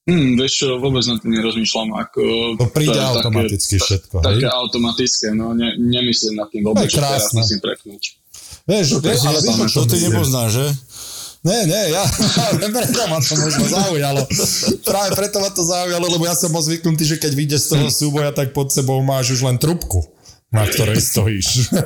[0.09, 1.89] Hm, vieš čo, vôbec nad tým nerozmýšľam.
[2.01, 2.23] Ako,
[2.57, 4.25] To príde je automaticky také, všetko, hej?
[4.25, 8.03] Také automatické, no ne, nemyslím nad tým To vôbec, je že teraz musím preknúť.
[8.65, 10.67] Vieš, vieš, ale vieš, To ty nepoznáš, že?
[11.45, 12.03] Nie, nie, ja,
[12.77, 14.27] preto ma to možno zaujalo.
[14.83, 17.87] Práve preto ma to zaujalo, lebo ja som bol zvyknutý, že keď vyjde z toho
[17.93, 20.03] súboja, tak pod sebou máš už len trubku
[20.49, 21.69] na ktorej stojíš.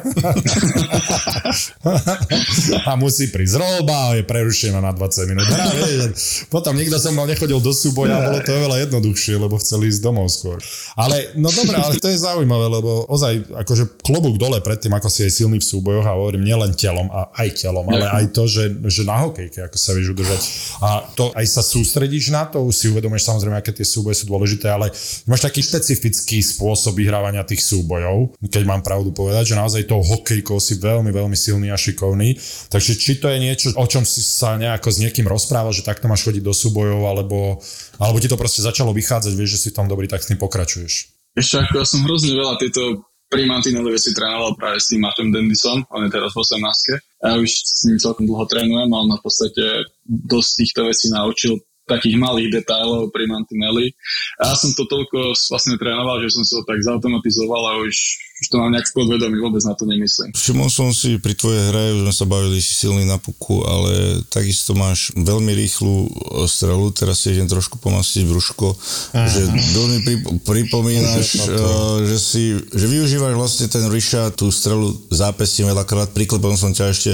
[2.87, 5.51] a musí prísť roba, je prerušená na 20 minút.
[5.51, 10.07] Vieš, potom nikto som mal nechodil do súboja, bolo to oveľa jednoduchšie, lebo chceli ísť
[10.07, 10.63] domov skôr.
[10.95, 15.11] Ale, no dobré, ale to je zaujímavé, lebo ozaj, akože klobúk dole pred tým, ako
[15.11, 18.47] si aj silný v súbojoch a hovorím nielen telom, a aj telom, ale aj to,
[18.47, 20.41] že, že na hokejke, ako sa vieš udržať.
[20.87, 24.31] A to aj sa sústredíš na to, už si uvedomíš samozrejme, aké tie súboje sú
[24.31, 24.95] dôležité, ale
[25.27, 30.61] máš taký špecifický spôsob vyhrávania tých súbojov, keď mám pravdu povedať, že naozaj tou hokejkou
[30.61, 32.37] si veľmi, veľmi silný a šikovný.
[32.69, 36.13] Takže či to je niečo, o čom si sa nejako s niekým rozprával, že takto
[36.13, 37.65] máš chodiť do súbojov, alebo,
[37.97, 41.09] alebo ti to proste začalo vychádzať, vieš, že si tam dobrý, tak s tým pokračuješ.
[41.33, 45.89] Ešte ako ja som hrozne veľa tieto primantinové si trénoval práve s tým Maťom Dendisom,
[45.89, 47.25] on je teraz v 18.
[47.25, 51.57] A ja už s ním celkom dlho trénujem a v podstate dosť týchto vecí naučil
[51.89, 53.91] takých malých detailov pri mantinelli.
[54.39, 57.97] A ja som to toľko vlastne trénoval, že som sa to tak zautomatizoval a už,
[58.43, 60.35] už to mám nejak v podvedomí, vôbec na to nemyslím.
[60.35, 64.19] Všimol som si pri tvojej hre, už sme sa bavili, si silný na puku, ale
[64.27, 66.11] takisto máš veľmi rýchlu
[66.51, 69.31] strelu, teraz si idem trošku pomastiť brúško, uh-huh.
[69.31, 75.71] že veľmi pri, pripomínaš, uh, že, si, že využívaš vlastne ten Risha, tú strelu zápestím
[75.71, 77.13] veľakrát, príklepom som ťa ešte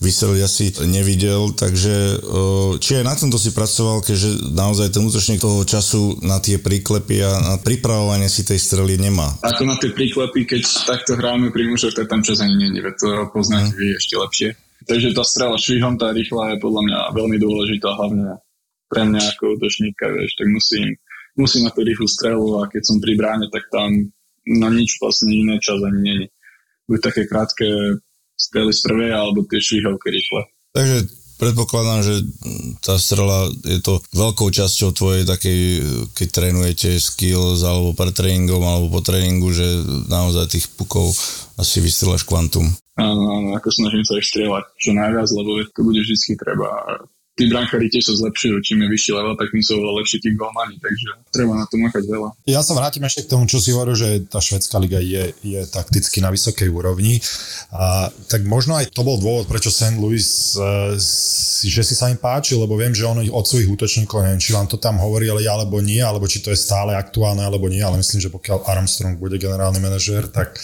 [0.00, 5.44] vystreliť asi nevidel, takže uh, či aj na tomto si pracoval, keďže naozaj ten útočník
[5.44, 9.36] toho času na tie príklepy a na pripravovanie si tej strely nemá.
[9.44, 13.28] Ako na tie príklepy, keď takto hráme pri mužoch, tak tam čas ani není, to
[13.30, 13.78] poznáte mm.
[13.78, 14.48] vy ešte lepšie.
[14.80, 18.40] Takže tá strela švihom, tá rýchla je podľa mňa veľmi dôležitá, hlavne
[18.90, 20.86] pre mňa ako útočníka, vieš, tak musím,
[21.38, 24.10] musím na tú rýchlu strelu a keď som pri bráne, tak tam
[24.50, 26.26] na nič vlastne iné čas ani není.
[26.90, 27.66] Buď také krátke
[28.34, 30.42] strely z prvej, alebo tie švihovky rýchle.
[30.74, 30.98] Takže
[31.40, 32.14] predpokladám, že
[32.84, 35.60] tá strela je to veľkou časťou tvojej takej,
[36.12, 39.64] keď trénujete skills alebo pre tréningom alebo po tréningu, že
[40.12, 41.16] naozaj tých pukov
[41.56, 42.68] asi vystrelaš kvantum.
[43.00, 46.68] Áno, áno, ako snažím sa ich strieľať čo najviac, lebo to bude vždy treba
[47.40, 50.28] tí brankári tiež sa zlepšujú, čím je vyšší level, tak tým sú oveľa lepšie tí
[50.36, 52.28] golmani, takže treba na to makať veľa.
[52.44, 55.60] Ja sa vrátim ešte k tomu, čo si hovoril, že tá švedská liga je, je
[55.72, 57.24] takticky na vysokej úrovni.
[57.72, 59.96] A, tak možno aj to bol dôvod, prečo St.
[59.96, 60.20] Louis,
[60.60, 60.92] uh,
[61.64, 64.68] že si sa im páči, lebo viem, že on od svojich útočníkov, neviem, či vám
[64.68, 68.20] to tam hovorili alebo nie, alebo či to je stále aktuálne alebo nie, ale myslím,
[68.20, 70.60] že pokiaľ Armstrong bude generálny manažér, tak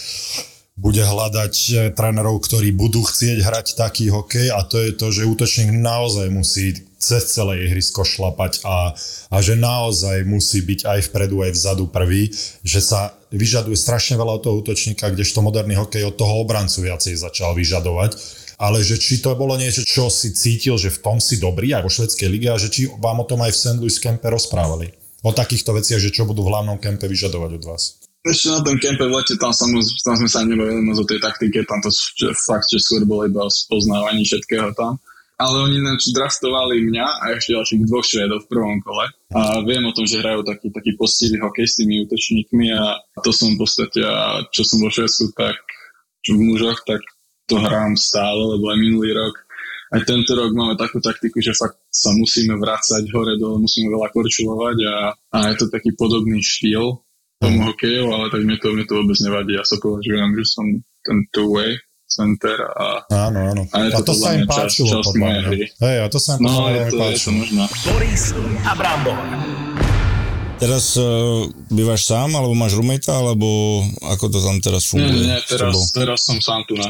[0.77, 5.25] bude hľadať e, trénerov, ktorí budú chcieť hrať taký hokej a to je to, že
[5.25, 8.93] útočník naozaj musí cez celé ihrisko šlapať a,
[9.33, 12.29] a že naozaj musí byť aj vpredu, aj vzadu prvý,
[12.61, 17.17] že sa vyžaduje strašne veľa od toho útočníka, kdežto moderný hokej od toho obrancu viacej
[17.17, 18.45] začal vyžadovať.
[18.57, 21.85] Ale že či to bolo niečo, čo si cítil, že v tom si dobrý aj
[21.85, 23.77] vo švedskej lige a že či vám o tom aj v St.
[23.77, 24.97] Louis Kempe rozprávali.
[25.21, 28.06] O takýchto veciach, že čo budú v hlavnom kempe vyžadovať od vás.
[28.27, 29.65] Ešte na tom kempe v lete, tam, sa,
[30.03, 31.89] tam sme sa nebavili moc o tej taktike, tam to
[32.35, 34.99] fakt, že skôr bolo iba o spoznávaní všetkého tam.
[35.37, 35.77] Ale oni
[36.17, 39.05] draftovali mňa a ešte ďalších dvoch švédov v prvom kole.
[39.37, 43.29] A viem o tom, že hrajú taký, taký postivý hokej s tými útočníkmi a to
[43.29, 45.61] som v podstate, a čo som vo Švedsku, tak
[46.25, 46.99] v mužoch, tak
[47.45, 49.47] to hrám stále, lebo aj minulý rok
[49.87, 54.11] aj tento rok máme takú taktiku, že fakt sa musíme vrácať hore dole, musíme veľa
[54.11, 54.95] korčulovať a,
[55.31, 57.06] a je to taký podobný štýl,
[57.37, 59.51] tomu hokeju, ale tak mne to, mne to vôbec nevadí.
[59.53, 60.65] Ja sa považujem, že som
[61.05, 63.63] ten two-way center a, áno, áno.
[63.67, 65.61] a je to, a to sa im páčilo čas, čas mojej hry.
[65.75, 67.63] Hej, a to sa im no, je to, je to možno.
[67.83, 68.23] Boris
[68.63, 69.19] a Brambor.
[70.57, 73.45] Teraz uh, bývaš sám, alebo máš roommate, alebo
[74.01, 75.13] ako to tam teraz funguje?
[75.13, 76.89] Nie, nie, teraz, teraz som sám tu na.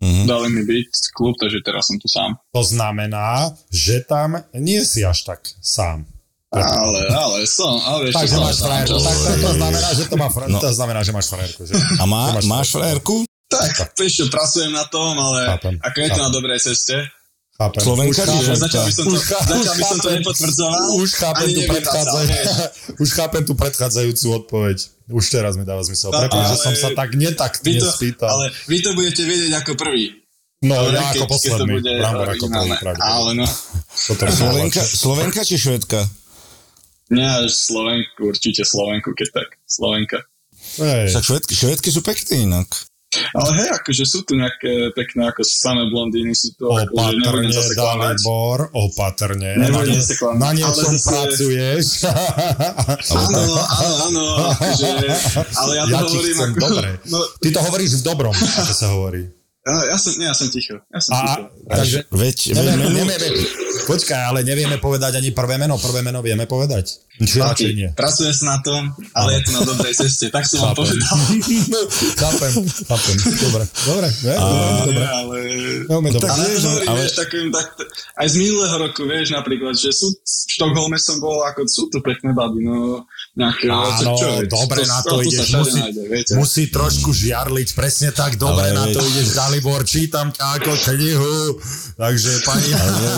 [0.00, 0.24] Uh-huh.
[0.24, 2.40] Dali mi byť klub, takže teraz som tu sám.
[2.56, 6.08] To znamená, že tam nie si až tak sám.
[6.56, 10.28] Ale, ale som, ale ešte Takže máš frajerku, tak to, to znamená, že to, má
[10.32, 10.58] fr- no.
[10.58, 11.60] to znamená, že máš frajerku.
[11.68, 11.74] Že?
[12.00, 13.16] A má, máš, máš frajerku?
[13.46, 15.74] Tak, ešte pracujem na tom, ale Chápem.
[15.78, 16.96] ako je to na dobrej ceste.
[17.56, 17.80] Chápem.
[17.80, 20.80] Slovenka už chápem, Začal by som to, už, začal by som to nepotvrdzovať.
[21.00, 21.60] Už chápem, tú
[23.04, 24.76] už chápem tú predchádzajúcu odpoveď.
[25.08, 26.12] Už teraz mi dáva zmysel.
[26.12, 28.28] Prepáč, že som sa tak netaktne spýtal.
[28.28, 30.20] Ale vy to budete vedieť ako prvý.
[30.60, 31.80] No, ja ako posledný.
[31.80, 32.70] Brambor ako prvý.
[33.00, 33.46] Ale no.
[33.96, 36.04] Slovenka, Slovenka či Švedka?
[37.10, 39.48] Nie, Slovenku, určite Slovenku, keď tak.
[39.62, 40.26] Slovenka.
[40.82, 41.14] Hej.
[41.14, 42.66] Však švedky, švedky sú pekné inak.
[43.32, 46.68] Ale hej, akože sú tu nejaké pekné, ako samé blondíny sú tu.
[46.68, 49.56] Opatrne, akože Dalibor, opatrne.
[49.56, 51.06] Nebudem na, na niečom zase...
[51.06, 51.86] pracuješ.
[53.16, 54.24] áno, áno, áno.
[54.52, 54.90] Akože,
[55.62, 56.58] ale ja to ja hovorím ako...
[56.60, 56.88] Dobre.
[57.08, 59.22] No, Ty to hovoríš v dobrom, ako sa hovorí.
[59.66, 60.78] Ja, ja som, nie, ja som ticho.
[60.94, 61.42] Ja som A, ticho.
[61.66, 63.28] takže, Veď, veď nevieme, nevieme,
[63.90, 65.74] počkaj, ale nevieme povedať ani prvé meno.
[65.74, 67.02] Prvé meno vieme povedať?
[67.16, 67.88] Či radšej nie?
[67.96, 70.28] Pracuje sa na tom, ale je to na dobrej ceste.
[70.28, 71.00] Tak som vám povedal.
[72.20, 72.52] chápem,
[72.84, 73.16] chápem.
[73.40, 75.04] Dobre, dobre, ne, veľmi dobre.
[75.08, 75.36] ale...
[75.88, 76.28] Veľmi dobre.
[76.28, 77.66] Ale, vieš, to no, hovorím, ale- vieš, takým, tak,
[78.20, 82.04] aj z minulého roku, vieš, napríklad, že sú, v Štokholme som bol, ako sú tu
[82.04, 86.32] pekné baby, no, nejaké, Áno, čo, čo, dobre na to, sa ideš, musí, nájde, viete.
[86.36, 91.36] musí trošku žiarliť, presne tak, dobre Ale na to ideš, Dalibor, čítam ťa ako knihu,
[91.96, 92.68] takže pani,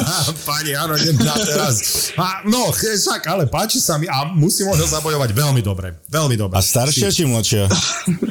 [0.50, 1.74] pani, áno, idem na teraz.
[2.14, 6.52] A, no, však, ale páči sa mi a musím možno zabojovať veľmi dobre, veľmi dobre.
[6.52, 7.64] a staršia či mladšia?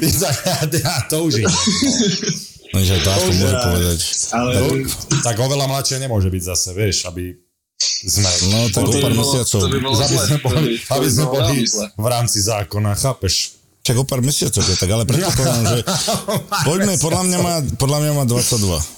[0.86, 1.50] ja, to už ide.
[2.76, 4.00] No, že to ako môže povedať.
[4.36, 4.52] Ale
[5.26, 7.34] Tak oveľa mladšie nemôže byť zase, vieš, aby
[8.06, 8.30] sme...
[8.52, 9.60] No, tak to o pár mesiacov.
[9.62, 11.56] to aby sme to boli, by- to by aby sme boli
[11.96, 13.58] v rámci zákona, chápeš?
[13.88, 15.80] Čak o pár mesiacov, je tak, ale predpokladám, že
[16.68, 18.97] poďme, podľa mňa má, podľa mňa má 22.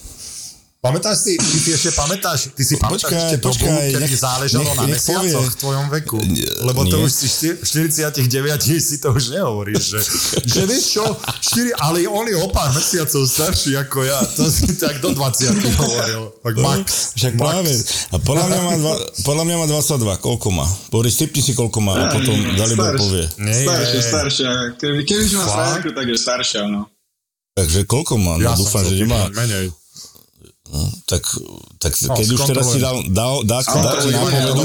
[0.80, 4.16] Pamätáš si, ty si ešte pamätáš, ty si pamätáš Počkaj, ešte dobu, počkaj, kedy nech-
[4.16, 5.44] záležalo nech- na nech mesiacoch povie.
[5.44, 6.18] v tvojom veku.
[6.24, 7.04] Nie, Lebo to nie.
[7.04, 8.24] už si štyr- 49
[8.88, 10.00] si to už nehovoríš, že,
[10.40, 14.72] že vieš čo, 4, ale on je o pár mesiacov starší ako ja, to si
[14.74, 16.22] tak do 20 hovoril.
[16.40, 17.12] Tak max.
[17.12, 17.44] Však max.
[17.44, 17.72] práve.
[18.08, 19.84] A podľa mňa má, dva, podľa mňa má 22.
[20.18, 20.64] Koľko má?
[20.88, 23.24] Boris, typni si, koľko má a potom Dalibor Starš- povie.
[23.36, 24.48] Nie, Staršia, staršia.
[24.74, 26.88] Keby, keby že má frajerku, tak je staršia, no.
[27.52, 28.40] Takže koľko má?
[28.40, 29.28] No, Ja dúfam, že nemá.
[29.28, 29.68] menej.
[31.06, 31.22] Tak,
[31.82, 34.62] tak No, keď už teraz si dal, dal, ti to je nápovedu.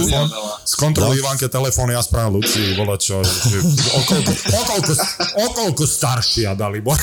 [0.61, 3.57] Skontroluj Ivanke telefón, ja správam Lucii, vole čo, že,
[3.89, 4.93] okolko, okolko,
[5.49, 6.93] okolko staršia dali, bo.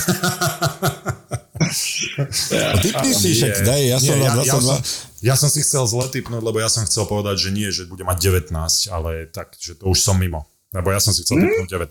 [2.78, 4.50] typni si, však daj, ja som Nie, ja, 22.
[4.50, 4.78] som,
[5.22, 8.06] ja som si chcel zle typnúť, lebo ja som chcel povedať, že nie, že bude
[8.06, 8.54] mať 19,
[8.90, 10.46] ale tak, že to už som mimo.
[10.70, 11.68] Lebo ja som si chcel typnúť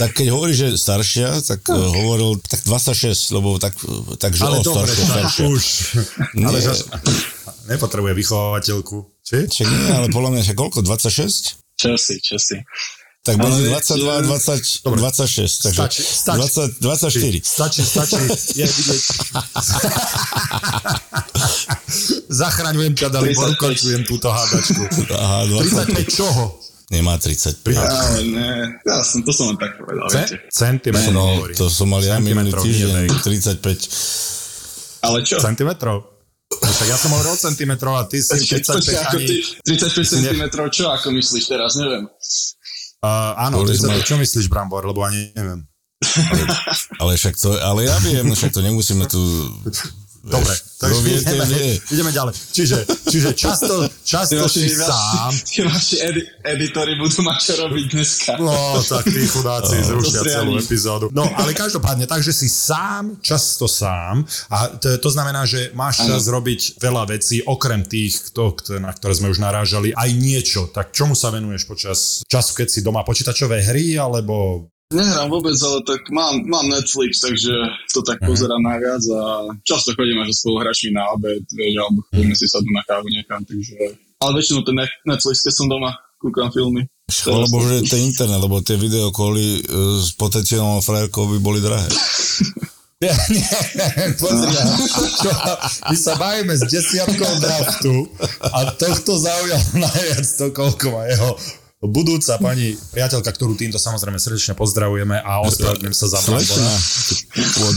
[0.00, 3.74] Tak keď hovorí, že staršia, tak uh, hovoril tak 26, lebo tak,
[4.18, 5.64] takže Ale o, dobre, staršia, už.
[6.40, 6.66] Ale Nie.
[6.66, 6.72] že,
[7.70, 8.96] nepotrebuje vychovateľku.
[9.22, 9.46] Či?
[9.46, 11.60] Však nie, ale podľa mňa koľko, 26?
[11.78, 12.66] Chelsea, Chelsea.
[13.20, 16.80] Tak Ale 22, 20, 26, takže Stačí, stačí.
[16.80, 17.44] 20, 24.
[17.44, 18.22] Stačí, stačí.
[18.56, 19.02] Je vidieť.
[22.40, 23.60] Zachraňujem ťa, Dalibor, 35.
[23.60, 24.82] ukončujem túto hádačku.
[25.12, 26.56] Aha, 20, 35 čoho?
[26.90, 27.62] Nemá 35.
[27.70, 28.50] Ale ne,
[28.82, 30.10] ja som, to som len tak povedal.
[30.10, 31.54] Ce- centimetrov No, hovorí.
[31.54, 33.62] to som mal ja minulý Centimetrov, týždeň, nie vek.
[33.62, 35.00] 35.
[35.00, 35.36] Ale čo?
[35.38, 35.98] Centimetrov?
[36.50, 39.26] No, však ja som hovoril centimetrov a ty si Počkaj, 35 počkaj, ako ani...
[39.26, 39.36] ty,
[39.70, 42.04] 35 cm, čo ako myslíš teraz, neviem.
[43.00, 45.62] Uh, áno, Boli 35, sme- čo myslíš, Brambor, lebo ani neviem.
[46.98, 49.20] Ale však to, ale ja viem, no však to nemusíme tu...
[50.20, 51.76] Dobre, takže ten ideme, vie.
[51.92, 52.32] ideme ďalej.
[52.32, 58.32] Čiže, čiže často, často si sám, Tie vaši edi- editory budú mať čo robiť dneska.
[58.40, 60.32] No, tak tí chudáci zrušia Dostrianí.
[60.32, 61.06] celú epizódu.
[61.12, 66.24] No, ale každopádne, takže si sám, často sám a to, to znamená, že máš čas
[66.26, 70.72] robiť veľa vecí, okrem tých, kto, na ktoré sme už narážali, aj niečo.
[70.72, 73.04] Tak čomu sa venuješ počas času, keď si doma?
[73.04, 74.64] Počítačové hry, alebo...
[74.90, 77.54] Nehrám vôbec, ale tak mám, mám Netflix, takže
[77.94, 79.22] to tak pozerám najviac a
[79.62, 83.40] často chodím až so spoluhráčmi na obed, vieš, alebo chodíme si sadnúť na kávu niekam,
[83.46, 83.94] takže...
[84.18, 86.90] Ale väčšinou ten Net- Netflix, keď som doma, kúkam filmy.
[87.06, 89.60] Chvala Bohu, že to je internet, lebo tie videokoly e,
[90.02, 91.86] s potenciálnou frajerkou by boli drahé.
[93.00, 93.16] Nie,
[94.20, 94.52] pozri,
[95.24, 95.30] čo,
[95.88, 97.94] my sa bavíme s desiatkou draftu
[98.44, 101.30] a tohto zaujal najviac to, koľko má jeho
[101.80, 106.68] budúca pani priateľka, ktorú týmto samozrejme srdečne pozdravujeme a ospravedlňujem sa za Slečna.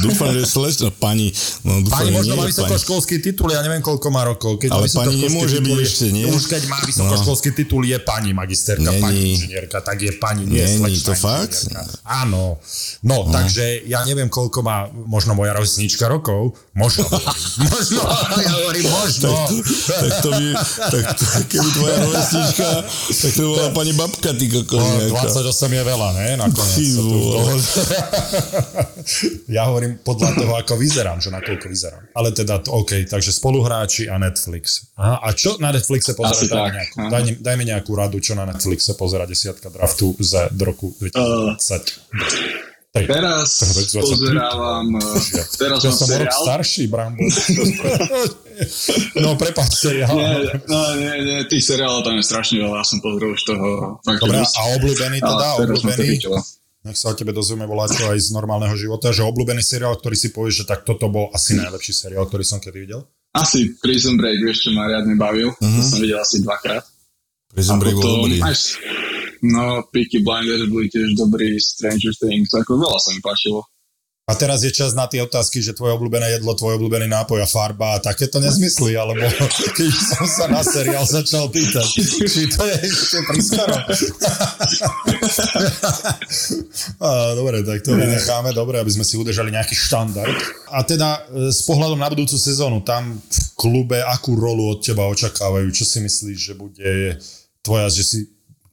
[0.03, 0.91] Dúfam, že slečna.
[0.91, 1.31] Pani,
[1.63, 4.59] no dúfam, Pani možno má vysokoškolský titul, ja neviem koľko má rokov.
[4.59, 6.27] Keď Ale pani nemôže byť ešte, nie?
[6.27, 8.99] Už keď má vysokoškolský titul, je pani magisterka, Není.
[8.99, 11.55] pani inžinierka, tak je pani, nie Není, slečna to fakt?
[12.03, 12.59] Áno.
[13.07, 16.59] No, takže ja neviem, koľko má možno moja rovesnička rokov.
[16.75, 17.07] Možno.
[17.71, 18.03] možno.
[18.35, 19.31] Ja hovorím možno.
[19.87, 20.45] Tak to by,
[20.91, 22.67] tak to, keby tvoja rovesnička,
[23.15, 25.29] tak to bola pani babka, ty kokos No, nejaká.
[25.29, 26.27] 28 je veľa, ne?
[26.35, 26.75] Nakoniec.
[26.75, 26.83] Ty
[29.55, 32.03] ja hovorím podľa toho, ako vyzerám, že nakoľko vyzerám.
[32.11, 34.89] Ale teda, OK, takže spoluhráči a Netflix.
[34.95, 36.33] Aha, a čo na Netflixe pozerať?
[36.35, 39.23] Asi Daj, mi tak, nejakú, daj, mi- daj mi nejakú radu, čo na Netflixe pozera
[39.23, 42.72] desiatka draftu z do roku 2020.
[42.93, 43.09] Hej.
[43.09, 44.05] Teraz To je 23.
[44.05, 45.01] pozerávam, eh,
[45.57, 46.43] teraz Ja mám som rok seriál.
[46.45, 47.21] starší, Brambo.
[49.17, 50.13] no, prepáč, seriál.
[50.13, 53.97] Nie, no, nie, nie, tých seriálov tam je strašne veľa, ja som pozrel už toho
[53.97, 56.21] Dobre, a obľúbený teda, to obľúbený,
[56.83, 60.29] nech sa o tebe dozvieme voláčo aj z normálneho života, že obľúbený seriál, ktorý si
[60.29, 63.07] povieš, že tak toto bol asi najlepší seriál, ktorý som kedy videl.
[63.33, 65.49] Asi Prison Break, vieš, čo ma riadne bavil.
[65.57, 66.85] To som videl asi dvakrát.
[67.49, 68.37] Prison Break bol dobrý.
[68.37, 68.53] aj,
[69.43, 73.67] no, Peaky Blinders boli tiež dobrý, Stranger Things, ako veľa sa mi páčilo.
[74.23, 77.47] A teraz je čas na tie otázky, že tvoje obľúbené jedlo, tvoj obľúbený nápoj a
[77.47, 79.19] farba a takéto nezmysly, alebo
[79.77, 81.83] keď som sa na seriál začal pýtať,
[82.23, 83.75] či to je ešte priskoro.
[87.03, 90.31] a, dobre, tak to vynecháme, dobre, aby sme si udržali nejaký štandard.
[90.71, 95.03] A teda e, s pohľadom na budúcu sezónu, tam v klube akú rolu od teba
[95.11, 95.67] očakávajú?
[95.75, 97.19] Čo si myslíš, že bude
[97.59, 98.19] tvoja, že si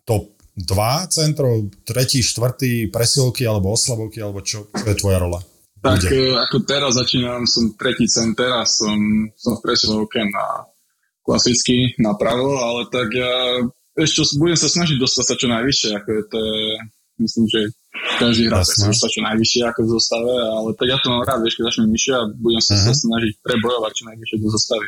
[0.07, 5.41] top dva centrov, tretí, štvrtý, presilky alebo oslabovky, alebo čo, čo je tvoja rola?
[5.81, 6.13] Tak Bude.
[6.13, 8.97] e, ako teraz začínam, som tretí center a som,
[9.33, 10.69] som v presilovke na
[11.25, 13.65] klasicky napravo, ale tak ja
[13.97, 16.41] ešte budem sa snažiť dostať sa čo najvyššie, ako je to,
[17.21, 17.61] myslím, že
[18.21, 21.57] každý hráč sa čo najvyššie ako v zostave, ale tak ja to mám rád, vieš,
[21.61, 22.85] keď začnem vyššie a budem sa, Mhm.
[22.85, 24.87] sa snažiť prebojovať čo najvyššie do zostavy.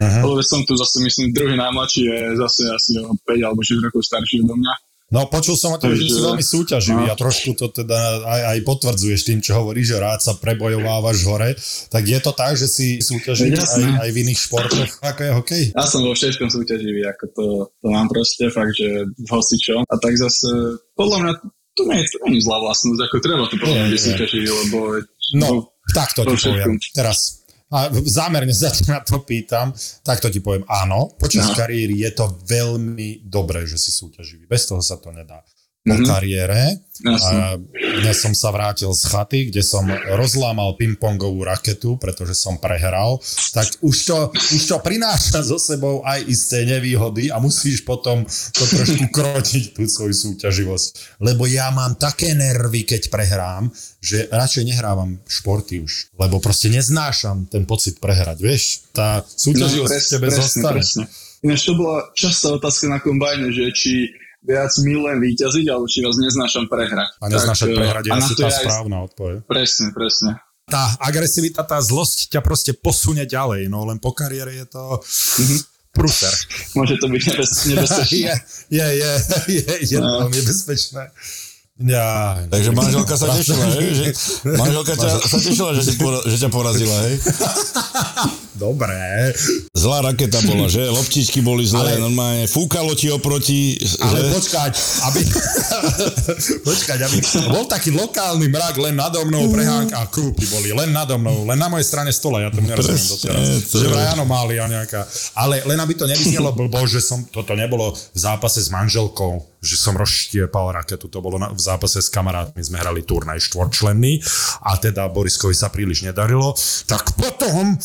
[0.00, 0.22] Uh-huh.
[0.24, 4.00] Lebo som tu zase, myslím, druhý najmladší je zase asi o 5 alebo 6 rokov
[4.00, 4.74] starší odo mňa.
[5.10, 7.10] No počul som o tom, že si veľmi súťaživý no.
[7.10, 11.58] a trošku to teda aj, aj potvrdzuješ tým, čo hovoríš, že rád sa prebojovávaš hore.
[11.90, 13.86] Tak je to tak, že si súťaživý aj, Jasné.
[14.06, 15.64] aj v iných športoch, ako je hokej?
[15.74, 17.46] Ja som vo všetkom súťaživý, ako to,
[17.82, 19.82] to mám proste fakt, že v hocičom.
[19.82, 20.46] A tak zase,
[20.94, 21.32] podľa mňa,
[21.74, 23.98] to nie, to nie je zlá vlastnosť, ako treba to podľa mňa nie.
[23.98, 24.78] súťaživý, lebo...
[25.34, 26.78] No, takto ti vo všetkom.
[26.78, 26.94] poviem.
[26.94, 27.39] Teraz
[27.70, 29.70] a zámerne sa na to pýtam,
[30.02, 31.54] takto ti poviem, áno, počas No.
[31.54, 34.50] kariéry je to veľmi dobré, že si súťaživý.
[34.50, 35.38] Bez toho sa to nedá.
[35.80, 36.04] Po Mhm.
[36.04, 37.32] kariére Jasné.
[37.32, 37.56] A
[38.04, 43.16] dnes som sa vrátil z chaty, kde som rozlámal pingpongovú raketu, pretože som prehral,
[43.56, 48.64] tak už to, už to prináša so sebou aj isté nevýhody a musíš potom to
[48.68, 51.16] trošku krotiť, tú svoju súťaživosť.
[51.24, 57.48] Lebo ja mám také nervy, keď prehrám, že radšej nehrávam športy už, lebo proste neznášam
[57.48, 58.84] ten pocit prehrať, vieš?
[58.92, 60.76] Tá súťaživosť v tebe No, presne, zostane.
[60.76, 61.04] presne.
[61.40, 63.92] Ináč to bola častá otázka na kombajne, že či
[64.42, 67.08] viac milujem výťaziť, alebo či vás neznášam prehrať.
[67.18, 69.36] A neznášať prehrať je a na asi to tá je aj- správna odpoveď.
[69.44, 70.30] Presne, presne.
[70.64, 75.02] tá agresivita, tá zlosť ťa proste posunie ďalej, no len po kariére je to
[75.90, 76.30] prúser.
[76.72, 78.16] Môže to byť nebez, nebezpečné.
[78.16, 78.34] Je,
[78.70, 79.10] je, je,
[79.50, 80.30] je, je to No.
[80.30, 81.10] nebezpečné.
[81.80, 83.88] Ja, Takže manželka sa tešila, hej?
[83.96, 84.04] Že,
[84.52, 87.16] manželka ťa, sa tešila, že, pora, že ťa porazila, hej?
[88.60, 89.32] Dobré.
[89.72, 90.84] Zlá raketa bola, že?
[90.84, 94.36] Loptičky boli zlé, Ale- normálne fúkalo ti oproti, Ale že?
[94.36, 94.72] počkať,
[95.08, 95.20] aby...
[96.68, 97.16] počkať, aby...
[97.48, 101.56] Bol taký lokálny mrak len nado mnou, prehánka a krúpy boli len nado mnou, len
[101.56, 103.44] na mojej strane stola, ja to nerozumiem doteraz.
[103.72, 105.08] to Že vraj anomália nejaká.
[105.32, 109.76] Ale len aby to nevyznelo blbo, že som, toto nebolo v zápase s manželkou, že
[109.76, 114.24] som rozštiepal raketu, to bolo na, v zápase s kamarátmi, sme hrali turnaj štvorčlenný
[114.64, 116.56] a teda Boriskovi sa príliš nedarilo,
[116.88, 117.76] tak potom,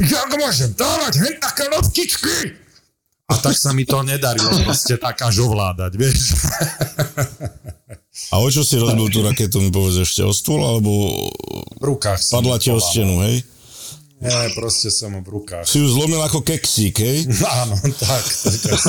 [0.00, 2.36] jak môžem dávať hen také loptičky?
[3.30, 6.34] A tak sa mi to nedarilo proste tak až ovládať, vieš.
[8.34, 10.90] A o čo si rozbil tú raketu, mi povedz ešte o stôl, alebo
[11.78, 13.46] V rukách padla ti o stenu, hej?
[14.20, 15.64] Nie, proste som v rukách.
[15.64, 17.24] Si ju zlomil ako keksík, hej?
[17.60, 18.24] Áno, tak.
[18.60, 18.80] tak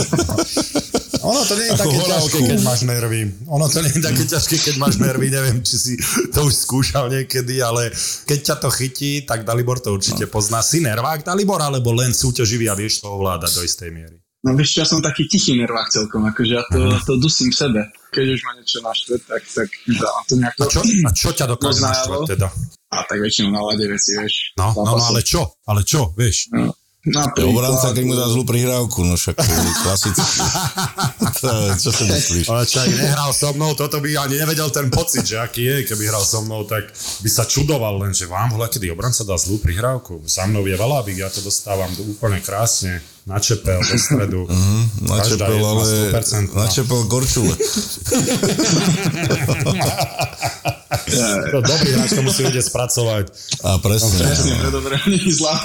[1.23, 2.27] ono to nie je Ako také horálku.
[2.27, 3.21] ťažké, keď máš nervy.
[3.47, 5.27] Ono to nie je také ťažké, keď máš nervy.
[5.29, 5.93] Neviem, či si
[6.27, 10.59] to už skúšal niekedy, ale keď ťa to chytí, tak Dalibor to určite pozná.
[10.59, 14.17] Si nervák Dalibor, alebo len súťaživý a vieš to ovládať do istej miery.
[14.41, 17.05] No vieš, ja som taký tichý nervák celkom, akože ja to, Mhm.
[17.05, 17.81] to dusím v sebe.
[18.09, 20.59] Keď už ma niečo naštve, tak, tak dávam to nejako...
[20.59, 22.47] A čo, a čo ťa dokáže naštvať teda?
[22.91, 24.51] A tak väčšinou na lade veci, vieš.
[24.59, 25.55] No, no, no, ale čo?
[25.63, 26.51] Ale čo, vieš?
[26.51, 26.75] No.
[27.01, 29.33] Napríklad, obranca, keď mu dá zlú prihrávku, no však
[29.81, 30.21] klasicky.
[31.81, 32.45] Čo si myslíš?
[32.45, 35.77] Ale čo ak nehral so mnou, toto by ani nevedel ten pocit, že aký je,
[35.89, 39.33] keby hral so mnou, tak by sa čudoval len, že vám hľa, kedy obranca dá
[39.33, 40.21] zlú prihrávku.
[40.29, 44.41] Za mnou je Valabik, ja to dostávam úplne krásne, na čepel, do stredu.
[45.05, 46.57] Každá Načepel, ale 100%.
[46.57, 47.53] načepel Gorčule.
[51.51, 53.25] To dobrý hráč to musí vedieť spracovať.
[53.63, 54.15] A presne.
[54.21, 54.95] Presne, to dobré,
[55.27, 55.55] zlá.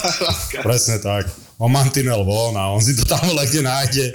[0.63, 1.27] Presne tak.
[1.57, 4.07] On mantinel von a on si to tam kde nájde.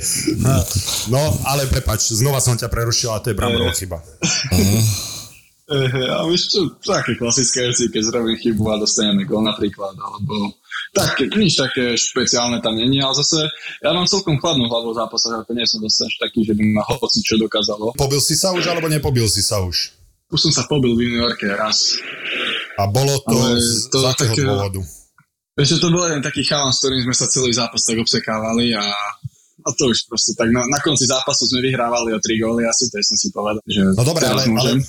[1.10, 3.98] No, ale prepač, znova som ťa prerušil a to je Bramborová chyba.
[4.54, 4.82] Eh,
[5.72, 10.52] A vieš čo, také klasické veci, keď zrobím chybu a dostaneme gol napríklad, alebo
[10.92, 13.48] tak, nič také špeciálne tam není, ale zase
[13.80, 16.64] ja mám celkom chladnú hlavu v zápasoch, ako nie som zase až taký, že by
[16.76, 17.96] ma hoci čo dokázalo.
[17.96, 19.96] Pobil si sa už, alebo nepobil si sa už?
[20.32, 21.96] Už som sa pobil v juniorke raz.
[22.76, 24.82] A bolo to, Ale z, to z akého také- dôvodu?
[25.52, 28.72] Vieš, že to bol jeden taký chalan, s ktorým sme sa celý zápas tak obsekávali
[28.72, 28.84] a,
[29.68, 32.88] a to už proste tak na, na konci zápasu sme vyhrávali o tri góly asi,
[32.88, 34.80] to som si povedal, že No dobre, ale, ale.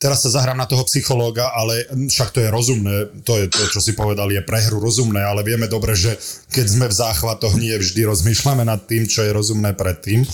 [0.00, 3.80] Teraz sa zahrám na toho psychológa, ale však to je rozumné, to je to, čo
[3.84, 6.16] si povedal, je pre hru rozumné, ale vieme dobre, že
[6.48, 10.24] keď sme v záchvatoch, nie vždy rozmýšľame nad tým, čo je rozumné predtým,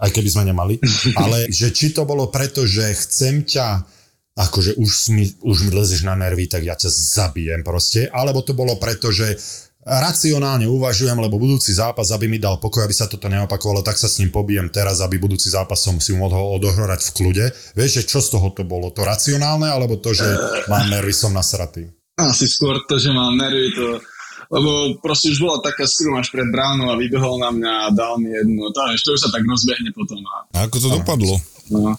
[0.00, 0.80] aj keby sme nemali,
[1.20, 4.00] ale že či to bolo preto, že chcem ťa
[4.40, 8.08] akože už mi, už mi lezeš na nervy, tak ja ťa zabijem proste.
[8.08, 9.36] Alebo to bolo preto, že
[9.84, 14.12] racionálne uvažujem, lebo budúci zápas, aby mi dal pokoj, aby sa toto neopakovalo, tak sa
[14.12, 17.44] s ním pobijem teraz, aby budúci zápas som si mohol odohrať v kľude.
[17.72, 18.92] Vieš, že čo z toho to bolo?
[18.92, 20.26] To racionálne, alebo to, že
[20.68, 21.88] mám nervy, som nasratý?
[22.20, 23.96] Asi skôr to, že mám nervy, to,
[24.52, 28.34] lebo proste už bola taká skrumáš pred bránou a vybehol na mňa a dal mi
[28.34, 28.68] jednu.
[28.74, 30.20] To, to už sa tak rozbehne potom.
[30.26, 31.40] A, A ako to dopadlo?
[31.72, 31.96] no.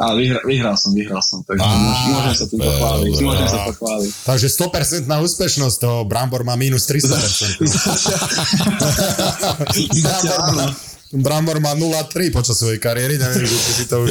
[0.00, 3.68] A vyhra, vyhral som, vyhral som, takže Á, môžem, môžem sa tým pochváliť, môžem sa
[3.68, 4.12] pochváliť.
[4.24, 7.60] Takže 100% úspešnosť, toho Brambor má minus 300%.
[10.00, 10.72] Zatiaľ áno.
[11.10, 14.10] Brambor má 0,3 počas svojej kariéry, neviem, že či si to už...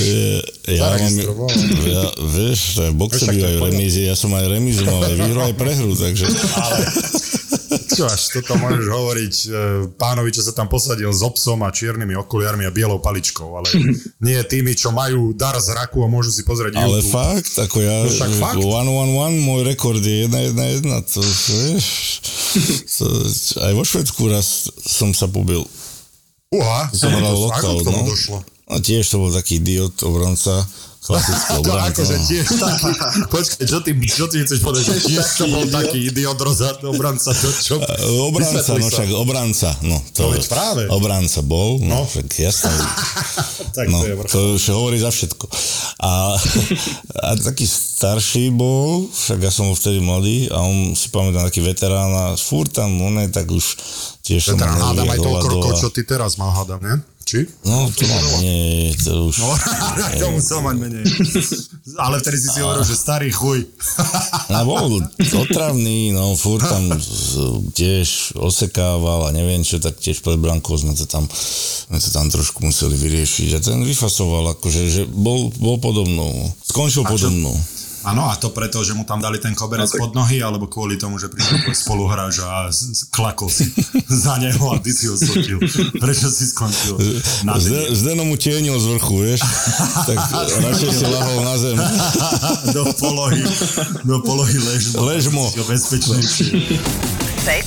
[0.67, 1.15] Ja mám,
[1.87, 5.39] ja, vieš, to je boxe bývajú v remízy, ja som aj remizu mal, aj výhru,
[5.39, 6.27] aj prehru, takže
[6.59, 6.83] Ale
[7.89, 9.47] čo až toto môžeš hovoriť e,
[9.99, 13.67] pánovi, čo sa tam posadil s obsom a čiernymi okuliarmi a bielou paličkou, ale
[14.23, 17.11] nie tými, čo majú dar zraku a môžu si pozrieť ale YouTube.
[17.11, 18.55] fakt, ako ja, No však fakt.
[18.59, 21.87] one, one, one, môj rekord je 1, 1, 1, to vieš,
[22.95, 23.05] to,
[23.67, 25.67] aj vo Švedsku raz som sa pobil.
[26.49, 28.09] Uha, Som hral ako lokal, k tomu no.
[28.09, 28.37] došlo?
[28.69, 30.61] A tiež to bol taký idiot, obranca,
[30.99, 31.93] klasický To obranca.
[31.93, 32.89] akože tiež taký,
[33.33, 37.29] počkaj, čo ty, čo ty chceš povedať, že tiež to bol taký idiot rozhad, obranca,
[37.29, 37.77] to čo?
[38.23, 39.97] Obranca, no však obranca, no.
[40.11, 40.81] To, No veď práve.
[40.89, 41.97] Obranca bol, no, No.
[42.03, 42.73] však jasné.
[43.71, 45.45] tak No, to je to už hovorí za všetko.
[45.99, 46.33] A,
[47.19, 51.61] a taký starší bol, však ja som bol vtedy mladý a on si pamätám taký
[51.61, 53.65] veterán a furt tam, on je tak už
[54.29, 56.97] tiež Teda hádam aj toľko rokov, a- čo ty teraz mal, hádam, nie?
[57.29, 57.45] Či?
[57.61, 59.37] No, to mám, nie, to už...
[59.37, 59.53] No,
[60.21, 61.05] to musel mať menej.
[62.01, 63.69] Ale vtedy si si hovoril, že starý chuj.
[64.57, 64.97] A bol
[65.37, 66.89] otravný, no furt tam
[67.77, 72.33] tiež osekával a neviem čo, tak tiež pred brankou sme to tam, sme to tam
[72.33, 73.49] trošku museli vyriešiť.
[73.53, 76.33] A ten vyfasoval, akože, že bol, bol podobnou.
[76.65, 77.13] Skončil čo?
[77.13, 77.53] podobnou.
[78.07, 81.19] Áno, a to preto, že mu tam dali ten koberec pod nohy, alebo kvôli tomu,
[81.19, 82.71] že prišiel spoluhráč a
[83.11, 83.67] klakol si
[84.23, 85.59] za neho a ty si ho sotil.
[85.99, 86.95] Prečo si skončil
[87.43, 89.41] na Zde, Zdeno mu tienil z vrchu, vieš?
[90.07, 90.17] tak
[90.65, 91.77] radšej si lahol na zem.
[92.71, 93.43] do polohy,
[94.07, 94.95] do polohy ležmo.
[95.03, 95.43] Ležmo.
[95.59, 96.79] Bezpečnejšie.
[97.43, 97.65] Sex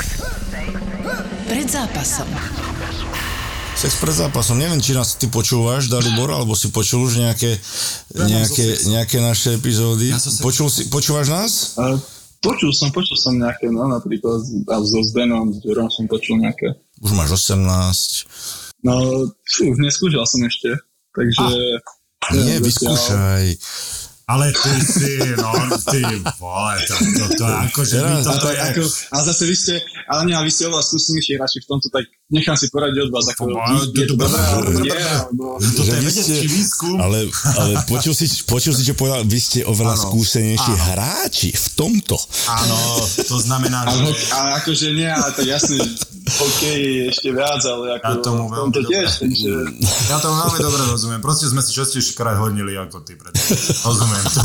[1.45, 2.72] pred zápasom.
[3.83, 4.63] Sex pred zápasom.
[4.63, 7.59] Neviem, či nás ty počúvaš, Dalibor, alebo si počul už nejaké,
[8.15, 10.15] nejaké, nejaké naše epizódy.
[10.15, 11.75] Ja Počul si, počúvaš nás?
[12.39, 14.39] Počul som, počul som nejaké, no napríklad
[14.71, 16.79] a so Zdenom, s Ďurom som počul nejaké.
[17.03, 18.87] Už máš 18.
[18.87, 20.79] No, fú, neskúšal som ešte,
[21.11, 21.43] takže...
[22.39, 23.59] Nie, neviem, vyskúšaj.
[24.31, 25.51] Ale ty si, no,
[25.91, 26.01] ty
[26.39, 28.63] vole, to, to, to, akože my Teraz- toto Ale, je...
[28.71, 29.75] ako, ale zase vy ste,
[30.07, 33.29] ale nie, vy ste oveľa skúsenejší hráči v tomto, tak nechám si poradiť od vás,
[33.29, 33.55] ako je,
[33.93, 35.45] je to to- dobré, alebo to- nie, alebo...
[35.61, 36.97] Toto že je vy vedecký ste- výskum.
[36.97, 37.19] Ale,
[37.55, 40.03] ale počul, si, počul si, čo povedal, vy ste oveľa Áno.
[40.03, 42.17] skúsenejší hráči v tomto.
[42.49, 42.77] Áno,
[43.23, 44.01] to znamená, že...
[44.33, 45.77] ale akože nie, ale tak jasne,
[46.23, 48.89] hokej je ešte viac, ale ako Ja tomu veľmi dobre.
[48.89, 49.51] tiež, takže...
[50.09, 51.21] Ja to veľmi dobre rozumiem.
[51.21, 53.15] Proste sme si častejšie krát honili ako ty.
[53.15, 53.37] Preto.
[53.85, 54.41] Rozumiem to.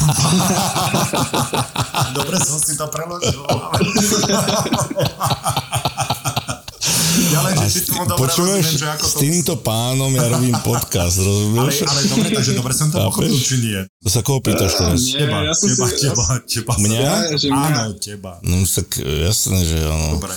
[2.18, 3.46] dobre som si to preložil.
[7.38, 9.20] Ďalej, že tomu dobre Počúvaš, rozumiem, že ako s to...
[9.20, 11.76] týmto pánom ja robím podcast, Ale, rozumieš?
[11.84, 13.80] ale dobre, takže dobre som to pochopil, či nie?
[14.02, 15.00] To sa koho pýtaš teraz?
[15.00, 16.74] Nie, Teba, ja som teba, si- teba, teba.
[16.76, 16.98] Mňa?
[16.98, 17.14] Ja,
[17.54, 18.32] Áno, teba.
[18.42, 20.18] No tak jasné, že áno.
[20.18, 20.34] Dobre.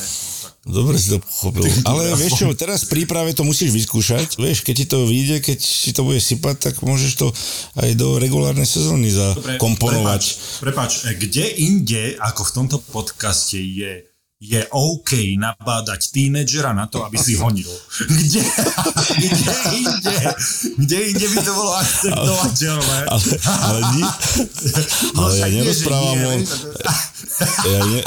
[0.60, 1.64] Dobre si to pochopil.
[1.88, 4.36] Ale vieš čo, teraz v príprave to musíš vyskúšať.
[4.36, 7.32] Vieš, keď ti to vyjde, keď ti to bude sypať, tak môžeš to
[7.80, 10.22] aj do regulárnej sezóny zakomponovať.
[10.60, 14.04] Prepač, prepač, kde inde, ako v tomto podcaste je
[14.40, 17.68] je OK nabádať tínedžera na to, aby si honil.
[18.08, 18.40] Kde,
[19.20, 20.16] kde inde,
[20.80, 22.98] kde inde by to bolo akceptovateľné?
[23.04, 24.08] Ale, ale, nie,
[25.12, 26.32] No ale ja však nie, že nerozprávam nie, o...
[27.62, 28.00] Ja, ne,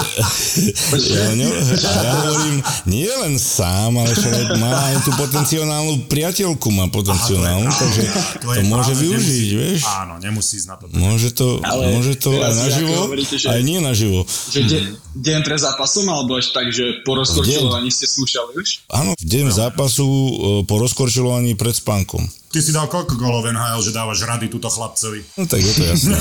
[1.13, 6.85] ja, ne, ja hovorím, nie len sám, ale však má aj tú potenciálnu priateľku, má
[6.87, 8.01] potenciálnu, takže
[8.39, 9.81] to, je môže práve, využiť, nemusí- vieš.
[9.85, 10.83] Áno, nemusí ísť na to.
[10.91, 14.19] Môže to, Ale môže to aj naživo, hovoríte, že- aj nie naživo.
[14.49, 14.77] Že de,
[15.15, 18.67] deň pre zápasom, alebo ešte tak, že po rozkorčilovaní ste skúšali už?
[18.89, 20.31] Áno, v deň zápasu e,
[20.63, 22.23] po rozkorčilovaní pred spánkom.
[22.53, 25.25] Ty si dal koľko golov NHL, že dávaš rady túto chlapcovi?
[25.41, 26.13] No tak je to jasné.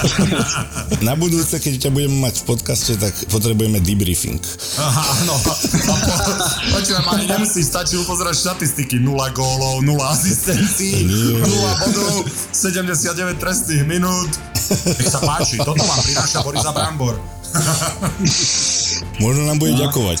[1.08, 4.36] Na budúce, keď ťa budeme mať v podcaste, tak potrebujeme debriefing.
[4.76, 5.40] Aha, áno.
[6.76, 9.00] Počujem, ani nemusíš, stačí upozerať štatistiky.
[9.00, 11.48] 0 gólov, 0 asistencií, Nie.
[11.48, 11.48] 0
[11.80, 14.28] bodov, 79 trestných minút.
[14.84, 17.16] Nech sa páči, toto vám prináša Borisa Brambor.
[19.16, 20.20] Možno nám bude ďakovať.